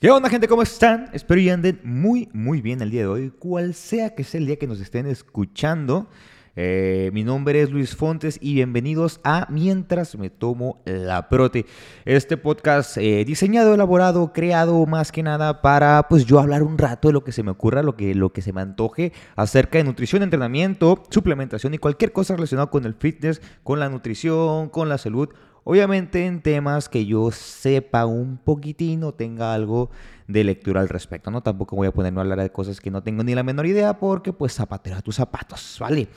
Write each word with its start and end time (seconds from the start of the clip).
¿Qué 0.00 0.10
onda 0.10 0.28
gente? 0.28 0.48
¿Cómo 0.48 0.62
están? 0.62 1.08
Espero 1.12 1.40
y 1.40 1.48
anden 1.48 1.80
muy, 1.84 2.28
muy 2.32 2.60
bien 2.60 2.82
el 2.82 2.90
día 2.90 3.02
de 3.02 3.06
hoy, 3.06 3.30
cual 3.30 3.74
sea 3.74 4.14
que 4.14 4.24
sea 4.24 4.40
el 4.40 4.46
día 4.46 4.56
que 4.56 4.66
nos 4.66 4.80
estén 4.80 5.06
escuchando. 5.06 6.08
Eh, 6.56 7.10
mi 7.14 7.24
nombre 7.24 7.62
es 7.62 7.70
Luis 7.70 7.96
Fontes 7.96 8.38
y 8.42 8.54
bienvenidos 8.54 9.20
a 9.24 9.46
Mientras 9.50 10.18
me 10.18 10.30
tomo 10.30 10.82
la 10.84 11.28
prote. 11.28 11.64
Este 12.04 12.36
podcast 12.36 12.98
eh, 12.98 13.24
diseñado, 13.24 13.72
elaborado, 13.72 14.32
creado 14.32 14.84
más 14.84 15.10
que 15.10 15.22
nada 15.22 15.62
para 15.62 16.06
pues 16.08 16.26
yo 16.26 16.38
hablar 16.38 16.64
un 16.64 16.76
rato 16.76 17.08
de 17.08 17.14
lo 17.14 17.24
que 17.24 17.32
se 17.32 17.42
me 17.42 17.52
ocurra, 17.52 17.82
lo 17.82 17.96
que, 17.96 18.14
lo 18.14 18.32
que 18.32 18.42
se 18.42 18.52
me 18.52 18.60
antoje 18.60 19.12
acerca 19.36 19.78
de 19.78 19.84
nutrición, 19.84 20.22
entrenamiento, 20.22 21.04
suplementación 21.08 21.72
y 21.72 21.78
cualquier 21.78 22.12
cosa 22.12 22.34
relacionada 22.34 22.68
con 22.68 22.84
el 22.84 22.94
fitness, 22.94 23.40
con 23.62 23.78
la 23.78 23.88
nutrición, 23.88 24.68
con 24.68 24.88
la 24.88 24.98
salud 24.98 25.30
Obviamente 25.64 26.26
en 26.26 26.42
temas 26.42 26.90
que 26.90 27.06
yo 27.06 27.30
sepa 27.30 28.04
un 28.04 28.36
poquitín 28.36 29.02
o 29.02 29.12
tenga 29.12 29.54
algo 29.54 29.90
de 30.28 30.44
lectura 30.44 30.82
al 30.82 30.90
respecto, 30.90 31.30
¿no? 31.30 31.42
Tampoco 31.42 31.74
voy 31.74 31.88
a 31.88 31.92
ponerme 31.92 32.20
a 32.20 32.22
hablar 32.22 32.40
de 32.40 32.52
cosas 32.52 32.80
que 32.80 32.90
no 32.90 33.02
tengo 33.02 33.24
ni 33.24 33.34
la 33.34 33.42
menor 33.42 33.66
idea 33.66 33.98
porque 33.98 34.32
pues 34.32 34.52
zapatera 34.52 35.00
tus 35.00 35.16
zapatos, 35.16 35.78
¿vale? 35.80 36.08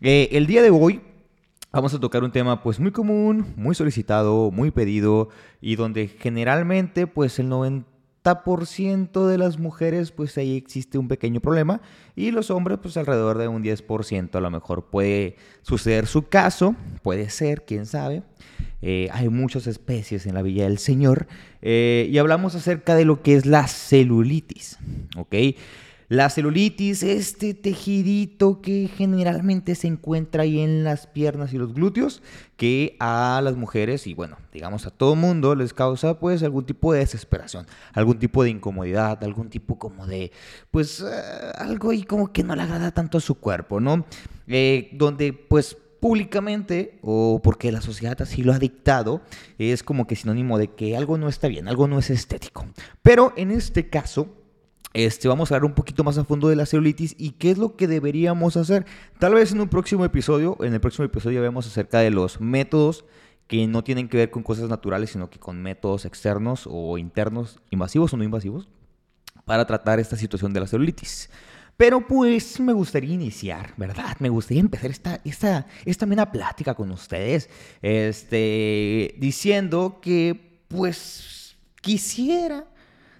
Eh, 0.00 0.28
el 0.32 0.46
día 0.46 0.60
de 0.60 0.70
hoy 0.70 1.00
vamos 1.70 1.94
a 1.94 2.00
tocar 2.00 2.24
un 2.24 2.32
tema 2.32 2.62
pues 2.62 2.80
muy 2.80 2.90
común, 2.90 3.54
muy 3.56 3.76
solicitado, 3.76 4.50
muy 4.50 4.72
pedido 4.72 5.28
y 5.60 5.76
donde 5.76 6.08
generalmente 6.08 7.06
pues 7.06 7.38
el 7.38 7.48
90 7.48 7.95
ciento 8.64 9.26
de 9.28 9.38
las 9.38 9.58
mujeres, 9.58 10.10
pues 10.10 10.36
ahí 10.38 10.56
existe 10.56 10.98
un 10.98 11.08
pequeño 11.08 11.40
problema. 11.40 11.80
Y 12.14 12.30
los 12.30 12.50
hombres, 12.50 12.78
pues 12.80 12.96
alrededor 12.96 13.38
de 13.38 13.48
un 13.48 13.62
10%. 13.62 14.34
A 14.34 14.40
lo 14.40 14.50
mejor 14.50 14.86
puede 14.86 15.36
suceder 15.62 16.06
su 16.06 16.28
caso, 16.28 16.74
puede 17.02 17.30
ser, 17.30 17.64
quién 17.64 17.86
sabe. 17.86 18.22
Eh, 18.82 19.08
hay 19.12 19.28
muchas 19.28 19.66
especies 19.66 20.26
en 20.26 20.34
la 20.34 20.42
Villa 20.42 20.64
del 20.64 20.78
Señor. 20.78 21.26
Eh, 21.62 22.08
y 22.10 22.18
hablamos 22.18 22.54
acerca 22.54 22.94
de 22.94 23.04
lo 23.04 23.22
que 23.22 23.34
es 23.34 23.46
la 23.46 23.66
celulitis. 23.68 24.78
¿Ok? 25.16 25.34
La 26.08 26.30
celulitis, 26.30 27.02
este 27.02 27.52
tejidito 27.52 28.62
que 28.62 28.88
generalmente 28.96 29.74
se 29.74 29.88
encuentra 29.88 30.44
ahí 30.44 30.60
en 30.60 30.84
las 30.84 31.08
piernas 31.08 31.52
y 31.52 31.58
los 31.58 31.74
glúteos, 31.74 32.22
que 32.56 32.96
a 33.00 33.40
las 33.42 33.56
mujeres 33.56 34.06
y 34.06 34.14
bueno, 34.14 34.36
digamos 34.52 34.86
a 34.86 34.90
todo 34.90 35.16
mundo 35.16 35.56
les 35.56 35.74
causa 35.74 36.20
pues 36.20 36.44
algún 36.44 36.64
tipo 36.64 36.92
de 36.92 37.00
desesperación, 37.00 37.66
algún 37.92 38.20
tipo 38.20 38.44
de 38.44 38.50
incomodidad, 38.50 39.22
algún 39.24 39.50
tipo 39.50 39.80
como 39.80 40.06
de 40.06 40.30
pues 40.70 41.00
eh, 41.00 41.52
algo 41.56 41.92
y 41.92 42.04
como 42.04 42.32
que 42.32 42.44
no 42.44 42.54
le 42.54 42.62
agrada 42.62 42.92
tanto 42.92 43.18
a 43.18 43.20
su 43.20 43.34
cuerpo, 43.34 43.80
¿no? 43.80 44.06
Eh, 44.46 44.90
donde 44.92 45.32
pues 45.32 45.76
públicamente 45.98 47.00
o 47.02 47.40
porque 47.42 47.72
la 47.72 47.80
sociedad 47.80 48.20
así 48.22 48.44
lo 48.44 48.52
ha 48.52 48.60
dictado, 48.60 49.22
es 49.58 49.82
como 49.82 50.06
que 50.06 50.14
sinónimo 50.14 50.56
de 50.56 50.68
que 50.68 50.96
algo 50.96 51.18
no 51.18 51.28
está 51.28 51.48
bien, 51.48 51.66
algo 51.66 51.88
no 51.88 51.98
es 51.98 52.10
estético. 52.10 52.64
Pero 53.02 53.32
en 53.36 53.50
este 53.50 53.88
caso, 53.88 54.28
este, 54.96 55.28
vamos 55.28 55.52
a 55.52 55.56
hablar 55.56 55.68
un 55.68 55.74
poquito 55.74 56.04
más 56.04 56.16
a 56.16 56.24
fondo 56.24 56.48
de 56.48 56.56
la 56.56 56.64
celulitis 56.64 57.14
y 57.18 57.32
qué 57.32 57.50
es 57.50 57.58
lo 57.58 57.76
que 57.76 57.86
deberíamos 57.86 58.56
hacer. 58.56 58.86
Tal 59.18 59.34
vez 59.34 59.52
en 59.52 59.60
un 59.60 59.68
próximo 59.68 60.06
episodio, 60.06 60.56
en 60.62 60.72
el 60.72 60.80
próximo 60.80 61.04
episodio 61.04 61.42
vemos 61.42 61.66
acerca 61.66 61.98
de 61.98 62.10
los 62.10 62.40
métodos 62.40 63.04
que 63.46 63.66
no 63.66 63.84
tienen 63.84 64.08
que 64.08 64.16
ver 64.16 64.30
con 64.30 64.42
cosas 64.42 64.70
naturales, 64.70 65.10
sino 65.10 65.28
que 65.28 65.38
con 65.38 65.60
métodos 65.60 66.06
externos 66.06 66.66
o 66.66 66.96
internos, 66.96 67.60
invasivos 67.68 68.14
o 68.14 68.16
no 68.16 68.24
invasivos, 68.24 68.70
para 69.44 69.66
tratar 69.66 70.00
esta 70.00 70.16
situación 70.16 70.54
de 70.54 70.60
la 70.60 70.66
celulitis. 70.66 71.28
Pero 71.76 72.06
pues 72.06 72.58
me 72.58 72.72
gustaría 72.72 73.12
iniciar, 73.12 73.74
¿verdad? 73.76 74.16
Me 74.18 74.30
gustaría 74.30 74.62
empezar 74.62 74.90
esta, 74.90 75.20
esta, 75.24 75.66
esta 75.84 76.06
mena 76.06 76.32
plática 76.32 76.74
con 76.74 76.90
ustedes, 76.90 77.50
este, 77.82 79.14
diciendo 79.18 79.98
que 80.00 80.62
pues 80.68 81.54
quisiera 81.82 82.64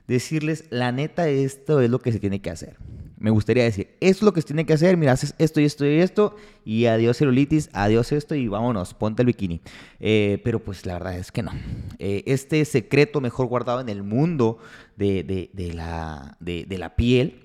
decirles, 0.07 0.65
la 0.71 0.93
neta, 0.93 1.29
esto 1.29 1.81
es 1.81 1.91
lo 1.91 1.99
que 1.99 2.12
se 2.12 2.21
tiene 2.21 2.41
que 2.41 2.51
hacer. 2.51 2.77
Me 3.19 3.31
gustaría 3.31 3.65
decir, 3.65 3.97
esto 4.01 4.19
es 4.19 4.23
lo 4.23 4.33
que 4.33 4.43
se 4.43 4.48
tiene 4.48 4.67
que 4.67 4.75
hacer, 4.75 4.97
mira, 4.97 5.13
haces 5.13 5.35
esto 5.39 5.61
y 5.61 5.65
esto 5.65 5.87
y 5.87 6.01
esto, 6.01 6.37
y 6.65 6.85
adiós 6.85 7.17
celulitis, 7.17 7.70
adiós 7.73 8.13
esto 8.13 8.35
y 8.35 8.47
vámonos, 8.47 8.92
ponte 8.92 9.23
el 9.23 9.27
bikini. 9.27 9.63
Eh, 10.01 10.41
pero 10.45 10.63
pues 10.63 10.85
la 10.85 10.95
verdad 10.95 11.19
es 11.19 11.33
que 11.33 11.42
no. 11.42 11.53
Eh, 11.98 12.23
este 12.27 12.64
secreto 12.67 13.20
mejor 13.23 13.47
guardado 13.47 13.80
en 13.80 13.89
el 13.89 14.03
mundo 14.03 14.58
de, 14.97 15.51
la, 15.75 16.36
de, 16.41 16.79
la 16.79 16.95
piel, 16.95 17.41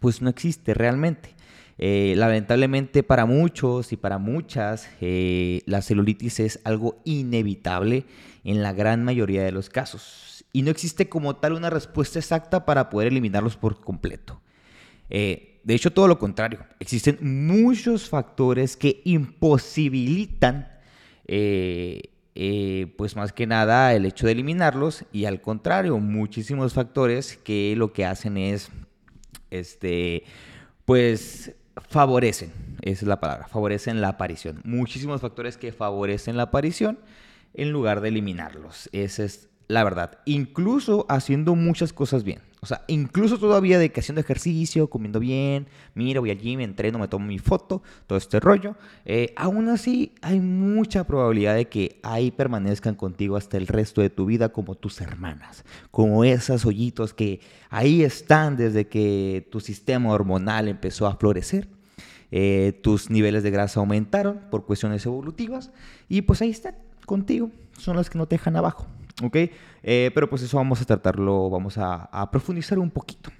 pues 0.00 0.20
no 0.20 0.28
existe 0.28 0.74
realmente. 0.74 1.34
Eh, 1.78 2.14
lamentablemente 2.16 3.02
para 3.02 3.24
muchos 3.24 3.92
y 3.92 3.96
para 3.96 4.18
muchas, 4.18 4.88
la 5.00 5.80
celulitis 5.80 6.40
es 6.40 6.60
algo 6.64 7.00
inevitable 7.04 8.04
en 8.44 8.62
la 8.62 8.74
gran 8.74 9.04
mayoría 9.04 9.42
de 9.42 9.52
los 9.52 9.70
casos 9.70 10.37
y 10.52 10.62
no 10.62 10.70
existe 10.70 11.08
como 11.08 11.36
tal 11.36 11.52
una 11.52 11.70
respuesta 11.70 12.18
exacta 12.18 12.64
para 12.64 12.90
poder 12.90 13.08
eliminarlos 13.08 13.56
por 13.56 13.80
completo. 13.80 14.40
Eh, 15.10 15.60
de 15.64 15.74
hecho, 15.74 15.92
todo 15.92 16.08
lo 16.08 16.18
contrario. 16.18 16.60
Existen 16.80 17.18
muchos 17.20 18.08
factores 18.08 18.76
que 18.76 19.02
imposibilitan, 19.04 20.68
eh, 21.26 22.10
eh, 22.34 22.94
pues 22.96 23.16
más 23.16 23.32
que 23.32 23.46
nada, 23.46 23.94
el 23.94 24.06
hecho 24.06 24.26
de 24.26 24.32
eliminarlos. 24.32 25.04
Y 25.12 25.26
al 25.26 25.40
contrario, 25.40 25.98
muchísimos 25.98 26.72
factores 26.72 27.36
que 27.36 27.74
lo 27.76 27.92
que 27.92 28.06
hacen 28.06 28.38
es, 28.38 28.70
este, 29.50 30.24
pues, 30.84 31.54
favorecen, 31.88 32.52
esa 32.82 33.04
es 33.04 33.08
la 33.08 33.20
palabra, 33.20 33.46
favorecen 33.46 34.00
la 34.00 34.08
aparición. 34.08 34.60
Muchísimos 34.64 35.20
factores 35.20 35.56
que 35.56 35.72
favorecen 35.72 36.36
la 36.36 36.44
aparición 36.44 36.98
en 37.54 37.70
lugar 37.70 38.00
de 38.00 38.08
eliminarlos. 38.08 38.88
Ese 38.92 39.24
es 39.24 39.47
la 39.68 39.84
verdad, 39.84 40.18
incluso 40.24 41.04
haciendo 41.08 41.54
muchas 41.54 41.92
cosas 41.92 42.24
bien. 42.24 42.40
O 42.60 42.66
sea, 42.66 42.82
incluso 42.88 43.38
todavía 43.38 43.78
de 43.78 43.92
que 43.92 44.00
haciendo 44.00 44.20
ejercicio, 44.20 44.88
comiendo 44.88 45.20
bien, 45.20 45.68
mira, 45.94 46.18
voy 46.18 46.30
al 46.30 46.38
gym, 46.38 46.60
entreno, 46.60 46.98
me 46.98 47.06
tomo 47.06 47.26
mi 47.26 47.38
foto, 47.38 47.82
todo 48.06 48.18
este 48.18 48.40
rollo. 48.40 48.74
Eh, 49.04 49.32
aún 49.36 49.68
así, 49.68 50.12
hay 50.22 50.40
mucha 50.40 51.04
probabilidad 51.04 51.54
de 51.54 51.68
que 51.68 52.00
ahí 52.02 52.32
permanezcan 52.32 52.96
contigo 52.96 53.36
hasta 53.36 53.58
el 53.58 53.68
resto 53.68 54.00
de 54.00 54.10
tu 54.10 54.26
vida 54.26 54.48
como 54.48 54.74
tus 54.74 55.00
hermanas, 55.00 55.64
como 55.92 56.24
esos 56.24 56.64
hoyitos 56.64 57.14
que 57.14 57.40
ahí 57.70 58.02
están 58.02 58.56
desde 58.56 58.88
que 58.88 59.46
tu 59.52 59.60
sistema 59.60 60.10
hormonal 60.10 60.66
empezó 60.66 61.06
a 61.06 61.16
florecer. 61.16 61.68
Eh, 62.30 62.78
tus 62.82 63.08
niveles 63.08 63.42
de 63.42 63.50
grasa 63.50 63.80
aumentaron 63.80 64.40
por 64.50 64.66
cuestiones 64.66 65.06
evolutivas 65.06 65.70
y 66.08 66.22
pues 66.22 66.42
ahí 66.42 66.50
están 66.50 66.74
contigo, 67.06 67.50
son 67.78 67.96
las 67.96 68.10
que 68.10 68.18
no 68.18 68.26
te 68.26 68.34
dejan 68.34 68.56
abajo. 68.56 68.86
¿Ok? 69.22 69.36
Eh, 69.82 70.10
pero 70.14 70.28
pues 70.28 70.42
eso 70.42 70.56
vamos 70.56 70.80
a 70.80 70.84
tratarlo, 70.84 71.50
vamos 71.50 71.76
a, 71.78 72.28
profundizar 72.30 72.78
un 72.78 72.90
poquito. 72.90 73.30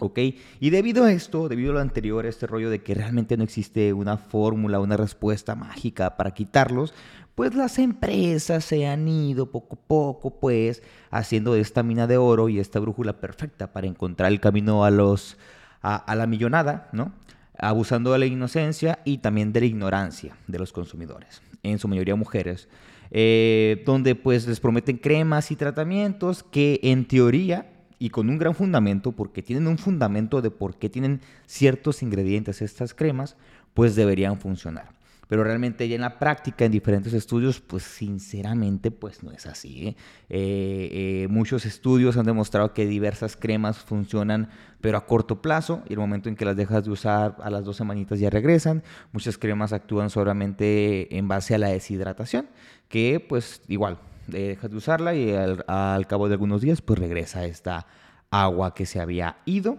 ¿Ok? 0.00 0.18
Y 0.60 0.70
debido 0.70 1.02
a 1.02 1.12
esto, 1.12 1.48
debido 1.48 1.72
a 1.72 1.74
lo 1.74 1.80
anterior, 1.80 2.24
este 2.24 2.46
rollo 2.46 2.70
de 2.70 2.84
que 2.84 2.94
realmente 2.94 3.36
no 3.36 3.42
existe 3.42 3.92
una 3.92 4.16
fórmula, 4.16 4.78
una 4.78 4.96
respuesta 4.96 5.56
mágica 5.56 6.16
para 6.16 6.30
quitarlos, 6.30 6.94
pues 7.34 7.56
las 7.56 7.80
empresas 7.80 8.64
se 8.64 8.86
han 8.86 9.08
ido 9.08 9.50
poco 9.50 9.74
a 9.74 9.88
poco, 9.88 10.38
pues, 10.38 10.84
haciendo 11.10 11.56
esta 11.56 11.82
mina 11.82 12.06
de 12.06 12.16
oro 12.16 12.48
y 12.48 12.60
esta 12.60 12.78
brújula 12.78 13.20
perfecta 13.20 13.72
para 13.72 13.88
encontrar 13.88 14.30
el 14.30 14.38
camino 14.38 14.84
a 14.84 14.90
los, 14.92 15.36
a 15.82 16.14
la 16.14 16.28
millonada, 16.28 16.88
¿no? 16.92 17.12
Abusando 17.58 18.12
de 18.12 18.20
la 18.20 18.26
inocencia 18.26 19.00
y 19.04 19.18
también 19.18 19.52
de 19.52 19.60
la 19.60 19.66
ignorancia 19.66 20.36
de 20.46 20.60
los 20.60 20.72
consumidores, 20.72 21.42
en 21.64 21.80
su 21.80 21.88
mayoría 21.88 22.14
mujeres, 22.14 22.68
eh, 23.10 23.82
donde 23.86 24.14
pues 24.14 24.46
les 24.46 24.60
prometen 24.60 24.98
cremas 24.98 25.50
y 25.50 25.56
tratamientos 25.56 26.42
que 26.42 26.80
en 26.82 27.06
teoría 27.06 27.70
y 27.98 28.10
con 28.10 28.28
un 28.28 28.38
gran 28.38 28.54
fundamento, 28.54 29.12
porque 29.12 29.42
tienen 29.42 29.66
un 29.66 29.78
fundamento 29.78 30.40
de 30.40 30.50
por 30.50 30.76
qué 30.76 30.88
tienen 30.88 31.20
ciertos 31.46 32.02
ingredientes 32.02 32.62
estas 32.62 32.94
cremas, 32.94 33.36
pues 33.74 33.96
deberían 33.96 34.38
funcionar. 34.38 34.97
Pero 35.28 35.44
realmente 35.44 35.86
ya 35.88 35.94
en 35.94 36.00
la 36.00 36.18
práctica, 36.18 36.64
en 36.64 36.72
diferentes 36.72 37.12
estudios, 37.12 37.60
pues 37.60 37.82
sinceramente, 37.82 38.90
pues 38.90 39.22
no 39.22 39.30
es 39.30 39.46
así. 39.46 39.88
¿eh? 39.88 39.96
Eh, 40.30 41.26
muchos 41.28 41.66
estudios 41.66 42.16
han 42.16 42.24
demostrado 42.24 42.72
que 42.72 42.86
diversas 42.86 43.36
cremas 43.36 43.78
funcionan, 43.78 44.48
pero 44.80 44.96
a 44.96 45.06
corto 45.06 45.42
plazo, 45.42 45.82
y 45.88 45.92
el 45.92 45.98
momento 45.98 46.30
en 46.30 46.36
que 46.36 46.46
las 46.46 46.56
dejas 46.56 46.84
de 46.84 46.90
usar, 46.90 47.36
a 47.42 47.50
las 47.50 47.64
dos 47.64 47.76
semanitas 47.76 48.18
ya 48.18 48.30
regresan. 48.30 48.82
Muchas 49.12 49.36
cremas 49.36 49.74
actúan 49.74 50.08
solamente 50.08 51.16
en 51.16 51.28
base 51.28 51.54
a 51.54 51.58
la 51.58 51.68
deshidratación 51.68 52.48
que 52.88 53.24
pues 53.26 53.62
igual, 53.68 53.98
dejas 54.26 54.70
de 54.70 54.76
usarla 54.76 55.14
y 55.14 55.32
al, 55.32 56.06
cabo 56.06 56.28
de 56.28 56.34
algunos 56.34 56.60
días 56.60 56.82
pues 56.82 56.98
regresa 56.98 57.44
esta 57.44 57.86
agua 58.30 58.74
que 58.74 58.86
se 58.86 59.00
había 59.00 59.38
ido. 59.44 59.78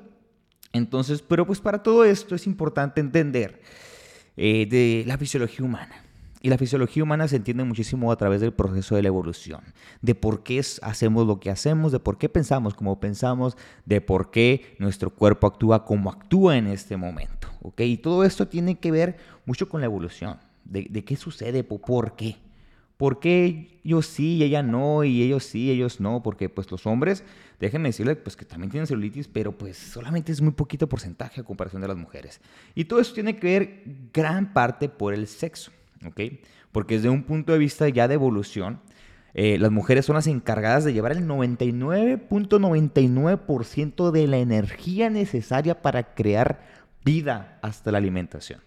Entonces, 0.71 1.21
pero 1.21 1.47
pues 1.47 1.59
para 1.59 1.81
todo 1.81 2.05
esto 2.05 2.35
es 2.35 2.45
importante 2.45 3.01
entender 3.01 3.61
eh, 4.41 4.65
de 4.67 5.03
la 5.05 5.17
fisiología 5.17 5.65
humana. 5.65 6.01
Y 6.41 6.47
la 6.47 6.57
fisiología 6.57 7.03
humana 7.03 7.27
se 7.27 7.35
entiende 7.35 7.65
muchísimo 7.65 8.09
a 8.09 8.15
través 8.15 8.39
del 8.39 8.53
proceso 8.53 8.95
de 8.95 9.01
la 9.01 9.09
evolución, 9.09 9.59
de 10.01 10.15
por 10.15 10.43
qué 10.43 10.61
hacemos 10.81 11.27
lo 11.27 11.41
que 11.41 11.49
hacemos, 11.49 11.91
de 11.91 11.99
por 11.99 12.17
qué 12.17 12.29
pensamos 12.29 12.73
como 12.73 13.01
pensamos, 13.01 13.57
de 13.85 13.99
por 13.99 14.31
qué 14.31 14.77
nuestro 14.79 15.09
cuerpo 15.09 15.45
actúa 15.45 15.83
como 15.83 16.09
actúa 16.09 16.55
en 16.55 16.67
este 16.67 16.95
momento. 16.95 17.49
Y 17.79 17.97
todo 17.97 18.23
esto 18.23 18.47
tiene 18.47 18.79
que 18.79 18.91
ver 18.91 19.17
mucho 19.45 19.67
con 19.67 19.81
la 19.81 19.87
evolución, 19.87 20.37
de, 20.63 20.87
de 20.89 21.03
qué 21.03 21.17
sucede, 21.17 21.65
por 21.65 22.15
qué. 22.15 22.37
¿Por 22.99 23.19
qué 23.21 23.79
yo 23.85 24.01
sí 24.01 24.35
y 24.35 24.43
ella 24.43 24.61
no? 24.61 25.05
Y 25.05 25.23
ellos 25.23 25.45
sí, 25.45 25.71
ellos 25.71 26.01
no. 26.01 26.21
Porque 26.21 26.49
pues 26.49 26.69
los 26.69 26.85
hombres, 26.85 27.23
déjenme 27.57 27.87
decirles 27.87 28.17
pues 28.17 28.35
que 28.35 28.43
también 28.43 28.69
tienen 28.69 28.87
celulitis, 28.87 29.29
pero 29.29 29.53
pues 29.53 29.77
solamente 29.77 30.33
es 30.33 30.41
muy 30.41 30.51
poquito 30.51 30.89
porcentaje 30.89 31.39
a 31.39 31.45
comparación 31.45 31.81
de 31.81 31.87
las 31.87 31.95
mujeres. 31.95 32.41
Y 32.75 32.83
todo 32.83 32.99
eso 32.99 33.13
tiene 33.13 33.37
que 33.37 33.47
ver 33.47 33.83
gran 34.13 34.51
parte 34.51 34.89
por 34.89 35.13
el 35.13 35.27
sexo, 35.27 35.71
¿ok? 36.05 36.19
Porque 36.73 36.95
desde 36.95 37.07
un 37.07 37.23
punto 37.23 37.53
de 37.53 37.59
vista 37.59 37.87
ya 37.87 38.09
de 38.09 38.15
evolución, 38.15 38.81
eh, 39.33 39.57
las 39.59 39.71
mujeres 39.71 40.05
son 40.05 40.17
las 40.17 40.27
encargadas 40.27 40.83
de 40.83 40.91
llevar 40.91 41.13
el 41.13 41.25
99.99% 41.25 44.11
de 44.11 44.27
la 44.27 44.39
energía 44.39 45.09
necesaria 45.09 45.81
para 45.81 46.15
crear 46.15 46.67
vida 47.05 47.59
hasta 47.61 47.93
la 47.93 47.99
alimentación. 47.99 48.59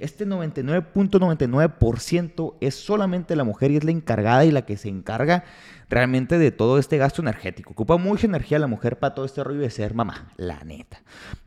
Este 0.00 0.26
99.99% 0.26 2.54
es 2.60 2.74
solamente 2.74 3.36
la 3.36 3.44
mujer 3.44 3.70
y 3.70 3.76
es 3.76 3.84
la 3.84 3.90
encargada 3.90 4.44
y 4.44 4.50
la 4.50 4.66
que 4.66 4.76
se 4.76 4.88
encarga 4.88 5.44
realmente 5.88 6.36
de 6.38 6.50
todo 6.50 6.78
este 6.78 6.98
gasto 6.98 7.22
energético. 7.22 7.72
Ocupa 7.72 7.96
mucha 7.96 8.26
energía 8.26 8.58
la 8.58 8.66
mujer 8.66 8.98
para 8.98 9.14
todo 9.14 9.24
este 9.24 9.42
rollo 9.42 9.60
de 9.60 9.70
ser 9.70 9.94
mamá, 9.94 10.30
la 10.36 10.62
neta. 10.64 11.00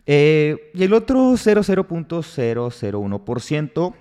Eh, 0.05 0.71
y 0.73 0.83
el 0.83 0.93
otro 0.93 1.33
00.001% 1.33 3.93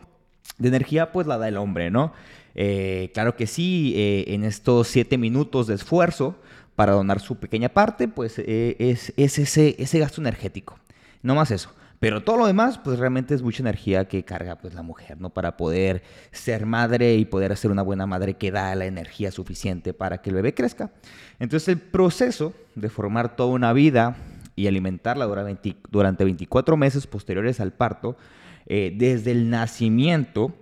de 0.59 0.69
energía 0.69 1.13
pues 1.13 1.27
la 1.27 1.39
da 1.39 1.49
el 1.49 1.57
hombre, 1.57 1.91
¿no? 1.91 2.13
Eh, 2.55 3.11
claro 3.15 3.37
que 3.37 3.47
sí, 3.47 3.95
eh, 3.97 4.27
en 4.29 4.45
estos 4.45 4.89
7 4.89 5.17
minutos 5.19 5.67
de 5.67 5.75
esfuerzo 5.75 6.37
para 6.75 6.93
donar 6.93 7.21
su 7.21 7.37
pequeña 7.37 7.69
parte, 7.69 8.09
pues 8.09 8.39
es, 8.39 9.13
es 9.17 9.39
ese, 9.39 9.77
ese 9.79 9.99
gasto 9.99 10.21
energético. 10.21 10.79
No 11.23 11.35
más 11.35 11.51
eso. 11.51 11.71
Pero 12.01 12.23
todo 12.23 12.39
lo 12.39 12.47
demás, 12.47 12.79
pues 12.79 12.99
realmente 12.99 13.35
es 13.35 13.43
mucha 13.43 13.63
energía 13.63 14.09
que 14.09 14.25
carga 14.25 14.57
pues 14.57 14.73
la 14.73 14.83
mujer, 14.83 15.21
¿no? 15.21 15.29
Para 15.29 15.59
poder 15.59 16.03
ser 16.33 16.65
madre 16.65 17.15
y 17.17 17.27
poder 17.27 17.55
ser 17.59 17.71
una 17.71 17.83
buena 17.83 18.07
madre 18.07 18.35
que 18.35 18.51
da 18.51 18.75
la 18.75 18.87
energía 18.87 19.31
suficiente 19.31 19.93
para 19.93 20.23
que 20.23 20.31
el 20.31 20.37
bebé 20.37 20.55
crezca. 20.55 20.91
Entonces 21.39 21.69
el 21.69 21.79
proceso 21.79 22.55
de 22.75 22.89
formar 22.89 23.37
toda 23.37 23.51
una 23.51 23.75
vida 23.75 24.17
y 24.57 24.67
alimentarla 24.67 25.27
durante 25.91 26.25
24 26.25 26.77
meses 26.79 27.07
posteriores 27.07 27.61
al 27.61 27.75
parto, 27.75 28.17
eh, 28.65 28.95
desde 28.97 29.33
el 29.33 29.51
nacimiento, 29.51 30.55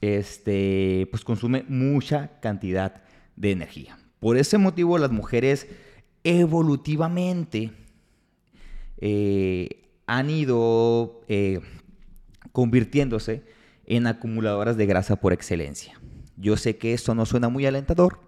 este, 0.00 1.06
pues 1.12 1.22
consume 1.22 1.64
mucha 1.68 2.40
cantidad 2.40 3.02
de 3.36 3.52
energía. 3.52 3.96
Por 4.18 4.36
ese 4.36 4.58
motivo 4.58 4.98
las 4.98 5.12
mujeres 5.12 5.68
evolutivamente 6.24 7.70
eh, 8.98 9.80
han 10.10 10.28
ido 10.28 11.20
eh, 11.28 11.60
convirtiéndose 12.50 13.44
en 13.86 14.08
acumuladoras 14.08 14.76
de 14.76 14.84
grasa 14.84 15.14
por 15.14 15.32
excelencia. 15.32 16.00
Yo 16.36 16.56
sé 16.56 16.78
que 16.78 16.92
esto 16.94 17.14
no 17.14 17.26
suena 17.26 17.48
muy 17.48 17.64
alentador, 17.64 18.18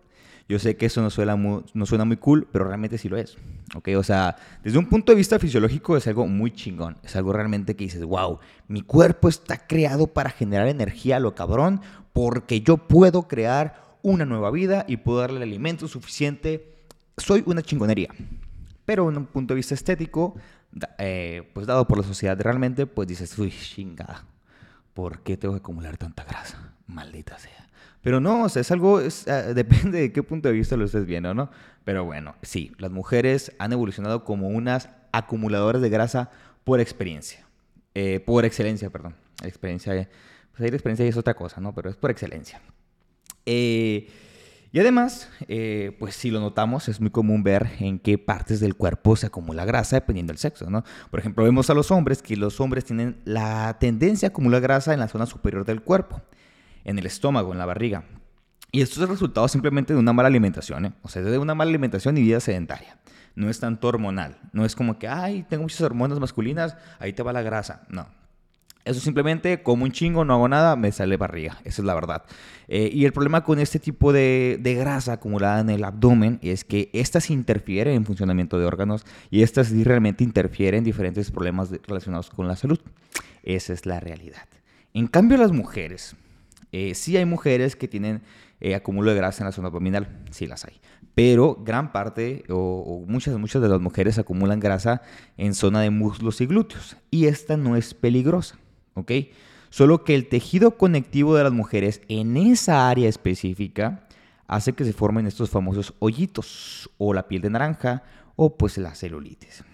yo 0.49 0.61
sé 0.61 0.76
que 0.76 0.87
eso 0.87 1.02
no 1.02 1.11
suena 1.11 1.34
muy, 1.34 1.64
no 1.75 1.84
suena 1.84 2.05
muy 2.05 2.19
cool, 2.19 2.46
pero 2.52 2.67
realmente 2.67 2.99
sí 2.99 3.08
lo 3.08 3.17
es. 3.17 3.37
¿okay? 3.75 3.96
O 3.96 4.05
sea, 4.05 4.37
desde 4.62 4.79
un 4.79 4.88
punto 4.88 5.11
de 5.11 5.17
vista 5.17 5.40
fisiológico 5.40 5.96
es 5.96 6.06
algo 6.06 6.29
muy 6.29 6.52
chingón. 6.52 6.99
Es 7.02 7.17
algo 7.17 7.32
realmente 7.32 7.75
que 7.75 7.82
dices, 7.82 8.05
wow, 8.05 8.38
mi 8.69 8.82
cuerpo 8.82 9.28
está 9.28 9.67
creado 9.67 10.06
para 10.06 10.31
generar 10.31 10.69
energía 10.69 11.19
lo 11.19 11.35
cabrón, 11.35 11.81
porque 12.12 12.61
yo 12.61 12.76
puedo 12.76 13.26
crear 13.26 13.99
una 14.02 14.25
nueva 14.25 14.52
vida 14.52 14.85
y 14.87 14.99
puedo 14.99 15.19
darle 15.19 15.38
el 15.38 15.43
alimento 15.43 15.88
suficiente. 15.88 16.76
Soy 17.17 17.43
una 17.44 17.62
chingonería. 17.62 18.11
Pero 18.85 19.08
en 19.11 19.17
un 19.17 19.26
punto 19.26 19.55
de 19.55 19.56
vista 19.56 19.75
estético, 19.75 20.37
eh, 20.99 21.51
pues 21.53 21.67
dado 21.67 21.87
por 21.87 21.99
la 21.99 22.05
sociedad 22.05 22.41
realmente, 22.41 22.87
pues 22.87 23.09
dices, 23.09 23.39
uy, 23.39 23.51
chingada, 23.51 24.25
¿por 24.95 25.21
qué 25.21 25.37
tengo 25.37 25.55
que 25.55 25.59
acumular 25.59 25.97
tanta 25.97 26.25
grasa? 26.25 26.75
Maldita 26.87 27.39
sea. 27.39 27.69
Pero 28.03 28.21
no, 28.21 28.45
o 28.45 28.49
sea, 28.49 28.61
es 28.61 28.71
algo, 28.71 29.01
es, 29.01 29.29
ah, 29.29 29.43
depende 29.55 30.01
de 30.01 30.13
qué 30.13 30.23
punto 30.23 30.49
de 30.49 30.55
vista 30.55 30.77
lo 30.77 30.85
estés 30.85 31.07
viendo, 31.07 31.35
¿no? 31.35 31.51
Pero 31.85 32.05
bueno, 32.05 32.35
sí, 32.43 32.73
las 32.79 32.91
mujeres 32.91 33.53
han 33.59 33.73
evolucionado 33.73 34.25
como 34.25 34.49
unas 34.49 34.89
acumuladoras 35.13 35.83
de 35.83 35.89
grasa 35.89 36.31
por 36.65 36.81
experiencia, 36.81 37.47
eh, 37.95 38.21
por 38.21 38.45
excelencia, 38.45 38.91
perdón. 38.91 39.15
Experiencia, 39.45 40.09
pues 40.51 40.63
ahí 40.63 40.71
la 40.71 40.77
experiencia 40.77 41.07
es 41.07 41.17
otra 41.17 41.35
cosa, 41.35 41.61
¿no? 41.61 41.75
Pero 41.75 41.91
es 41.91 41.97
por 41.97 42.11
excelencia. 42.11 42.61
Eh, 43.47 44.09
y 44.73 44.81
además, 44.81 45.29
eh, 45.49 45.95
pues 45.99 46.15
si 46.15 46.31
lo 46.31 46.41
notamos, 46.41 46.89
es 46.89 46.99
muy 46.99 47.11
común 47.11 47.43
ver 47.43 47.73
en 47.79 47.99
qué 47.99 48.17
partes 48.17 48.59
del 48.59 48.75
cuerpo 48.75 49.17
se 49.17 49.27
acumula 49.27 49.67
grasa 49.67 49.97
dependiendo 49.97 50.31
del 50.31 50.39
sexo, 50.39 50.71
¿no? 50.71 50.83
Por 51.11 51.21
ejemplo, 51.21 51.45
vemos 51.45 51.69
a 51.69 51.75
los 51.75 51.91
hombres 51.91 52.23
que 52.23 52.37
los 52.37 52.59
hombres 52.59 52.87
tienen 52.87 53.21
la 53.27 53.77
tendencia 53.79 54.29
a 54.29 54.31
acumular 54.31 54.63
grasa 54.63 54.95
en 54.95 55.01
la 55.01 55.09
zona 55.09 55.27
superior 55.27 55.67
del 55.67 55.83
cuerpo, 55.83 56.23
en 56.85 56.99
el 56.99 57.05
estómago, 57.05 57.53
en 57.53 57.59
la 57.59 57.67
barriga. 57.67 58.05
Y 58.71 58.81
esto 58.81 59.03
es 59.03 59.11
resultado 59.11 59.47
simplemente 59.49 59.93
de 59.93 59.99
una 59.99 60.15
mala 60.15 60.29
alimentación, 60.29 60.87
¿eh? 60.87 60.93
O 61.03 61.09
sea, 61.09 61.21
de 61.21 61.37
una 61.37 61.55
mala 61.55 61.69
alimentación 61.69 62.17
y 62.17 62.23
vida 62.23 62.41
sedentaria. 62.41 62.97
No 63.35 63.51
es 63.51 63.61
tanto 63.61 63.89
hormonal. 63.89 64.39
No 64.53 64.65
es 64.65 64.75
como 64.75 64.99
que, 64.99 65.07
ay, 65.07 65.45
tengo 65.51 65.65
muchas 65.65 65.83
hormonas 65.83 66.19
masculinas, 66.19 66.79
ahí 66.99 67.13
te 67.13 67.23
va 67.23 67.35
la 67.35 67.43
grasa. 67.43 67.83
No, 67.91 68.09
eso 68.84 69.00
simplemente, 69.00 69.62
como 69.62 69.84
un 69.84 69.93
chingo, 69.93 70.25
no 70.25 70.34
hago 70.34 70.49
nada, 70.49 70.75
me 70.75 70.90
sale 70.90 71.17
barriga. 71.17 71.61
Esa 71.64 71.82
es 71.82 71.87
la 71.87 71.94
verdad. 71.94 72.25
Eh, 72.67 72.90
y 72.93 73.05
el 73.05 73.12
problema 73.12 73.44
con 73.44 73.58
este 73.58 73.79
tipo 73.79 74.12
de, 74.12 74.58
grasa 74.62 75.14
acumulada 75.14 75.61
en 75.61 75.70
el 75.70 75.84
abdomen 75.84 76.38
es 76.43 76.64
que 76.64 76.90
estas 76.93 77.31
interfieren 77.31 77.94
en 77.94 78.05
funcionamiento 78.05 78.58
de 78.58 78.64
órganos 78.64 79.05
y 79.31 79.43
estas 79.43 79.70
realmente 79.70 80.25
interfieren 80.25 80.79
en 80.79 80.84
diferentes 80.84 81.31
problemas 81.31 81.70
relacionados 81.87 82.31
con 82.31 82.49
la 82.49 82.56
salud. 82.56 82.81
Esa 83.44 83.73
es 83.73 83.87
la 83.87 84.00
realidad. 84.00 84.49
En 84.94 85.06
cambio, 85.06 85.38
las 85.38 85.52
mujeres, 85.52 86.17
eh, 86.73 86.94
sí 86.94 87.17
hay 87.17 87.25
mujeres 87.25 87.76
que 87.76 87.88
tienen 87.88 88.23
eh, 88.61 88.75
acúmulo 88.75 89.11
de 89.11 89.17
grasa 89.17 89.43
en 89.43 89.46
la 89.46 89.52
zona 89.52 89.69
abdominal, 89.69 90.08
sí 90.31 90.46
las 90.46 90.64
hay. 90.64 90.81
Pero 91.14 91.58
gran 91.62 91.93
parte 91.93 92.44
o, 92.49 92.56
o, 92.56 93.06
muchas, 93.06 93.37
muchas 93.38 93.62
de 93.62 93.69
las 93.69 93.81
mujeres 93.81 94.19
acumulan 94.19 94.61
grasa 94.61 95.02
en 95.37 95.55
zona 95.55 95.82
de 95.82 95.90
muslos 95.90 96.40
y 96.40 96.46
glúteos. 96.46 96.96
Y 97.11 97.26
esta 97.26 97.56
no 97.56 97.76
es 97.76 97.93
peligrosa. 97.94 98.62
¿Ok? 98.94 99.12
Solo 99.71 100.05
que 100.05 100.15
el 100.15 100.29
tejido 100.29 100.77
conectivo 100.77 101.35
de 101.35 101.44
las 101.44 101.53
mujeres 101.53 102.03
en 102.09 102.37
esa 102.37 102.89
área 102.91 103.09
específica 103.09 104.06
hace 104.47 104.75
que 104.75 104.85
se 104.85 104.93
formen 104.93 105.27
estos 105.27 105.49
famosos 105.49 105.94
hoyitos 105.99 106.91
o 106.99 107.15
la 107.15 107.27
piel 107.27 107.41
de 107.41 107.50
naranja 107.50 108.03
o 108.37 108.56
pues 108.56 108.77
la 108.77 108.94
celulitis. 108.94 109.65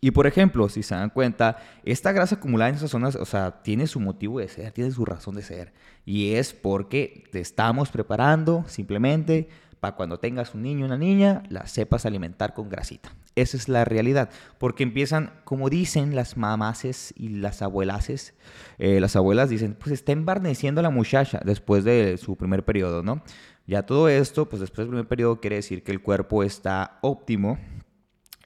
Y 0.00 0.10
por 0.10 0.26
ejemplo, 0.26 0.68
si 0.68 0.82
se 0.82 0.94
dan 0.94 1.08
cuenta, 1.08 1.56
esta 1.82 2.12
grasa 2.12 2.34
acumulada 2.34 2.68
en 2.68 2.76
esas 2.76 2.90
zonas, 2.90 3.16
o 3.16 3.24
sea, 3.24 3.62
tiene 3.62 3.86
su 3.86 4.00
motivo 4.00 4.38
de 4.38 4.48
ser, 4.48 4.70
tiene 4.72 4.90
su 4.90 5.04
razón 5.06 5.34
de 5.34 5.42
ser. 5.42 5.72
Y 6.04 6.34
es 6.34 6.52
porque 6.52 7.24
te 7.32 7.40
estamos 7.40 7.88
preparando 7.88 8.66
simplemente 8.68 9.48
para 9.84 9.96
cuando 9.96 10.18
tengas 10.18 10.54
un 10.54 10.62
niño 10.62 10.84
o 10.84 10.86
una 10.86 10.96
niña, 10.96 11.42
la 11.50 11.66
sepas 11.66 12.06
alimentar 12.06 12.54
con 12.54 12.70
grasita. 12.70 13.12
Esa 13.36 13.58
es 13.58 13.68
la 13.68 13.84
realidad. 13.84 14.30
Porque 14.56 14.82
empiezan, 14.82 15.34
como 15.44 15.68
dicen 15.68 16.16
las 16.16 16.38
mamases 16.38 17.12
y 17.18 17.28
las 17.28 17.60
abuelases, 17.60 18.32
eh, 18.78 18.98
las 18.98 19.14
abuelas 19.14 19.50
dicen, 19.50 19.76
pues 19.78 19.92
está 19.92 20.12
embarneciendo 20.12 20.80
la 20.80 20.88
muchacha 20.88 21.38
después 21.44 21.84
de 21.84 22.16
su 22.16 22.34
primer 22.36 22.64
periodo, 22.64 23.02
¿no? 23.02 23.22
Ya 23.66 23.84
todo 23.84 24.08
esto, 24.08 24.48
pues 24.48 24.60
después 24.60 24.86
del 24.86 24.88
primer 24.88 25.06
periodo 25.06 25.38
quiere 25.38 25.56
decir 25.56 25.82
que 25.82 25.92
el 25.92 26.00
cuerpo 26.00 26.42
está 26.42 26.98
óptimo, 27.02 27.58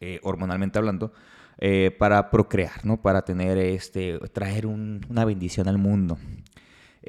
eh, 0.01 0.19
hormonalmente 0.25 0.77
hablando, 0.77 1.13
eh, 1.59 1.95
para 1.97 2.31
procrear, 2.31 2.85
¿no? 2.85 3.01
Para 3.01 3.23
tener, 3.23 3.59
este, 3.59 4.19
traer 4.33 4.67
una 4.67 5.25
bendición 5.25 5.69
al 5.69 5.79
mundo. 5.79 6.19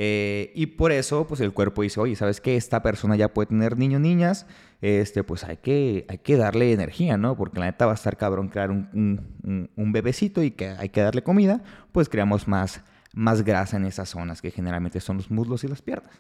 Eh, 0.02 0.54
y 0.56 0.66
por 0.68 0.94
eso, 0.94 1.28
pues 1.28 1.42
el 1.42 1.52
cuerpo 1.52 1.82
dice, 1.82 2.00
oye, 2.00 2.16
¿sabes 2.16 2.40
qué? 2.40 2.56
Esta 2.56 2.82
persona 2.82 3.18
ya 3.18 3.34
puede 3.34 3.48
tener 3.48 3.78
niños, 3.78 4.00
niñas, 4.00 4.48
este, 4.80 5.26
pues 5.26 5.44
hay 5.44 5.58
que, 5.58 6.06
hay 6.08 6.20
que 6.20 6.38
darle 6.38 6.72
energía, 6.72 7.18
¿no? 7.18 7.36
Porque 7.36 7.60
la 7.60 7.66
neta 7.66 7.86
va 7.86 7.92
a 7.92 7.96
estar 7.96 8.16
cabrón 8.16 8.48
crear 8.48 8.72
un, 8.72 9.70
un, 9.76 9.92
bebecito 9.92 10.42
y 10.42 10.52
que 10.52 10.70
hay 10.70 10.88
que 10.88 11.02
darle 11.02 11.22
comida, 11.22 11.62
pues 11.92 12.08
creamos 12.08 12.48
más, 12.48 12.82
más 13.14 13.44
grasa 13.44 13.76
en 13.76 13.84
esas 13.84 14.08
zonas 14.08 14.42
que 14.42 14.52
generalmente 14.52 15.02
son 15.02 15.18
los 15.18 15.30
muslos 15.30 15.66
y 15.66 15.68
las 15.68 15.82
piernas. 15.82 16.14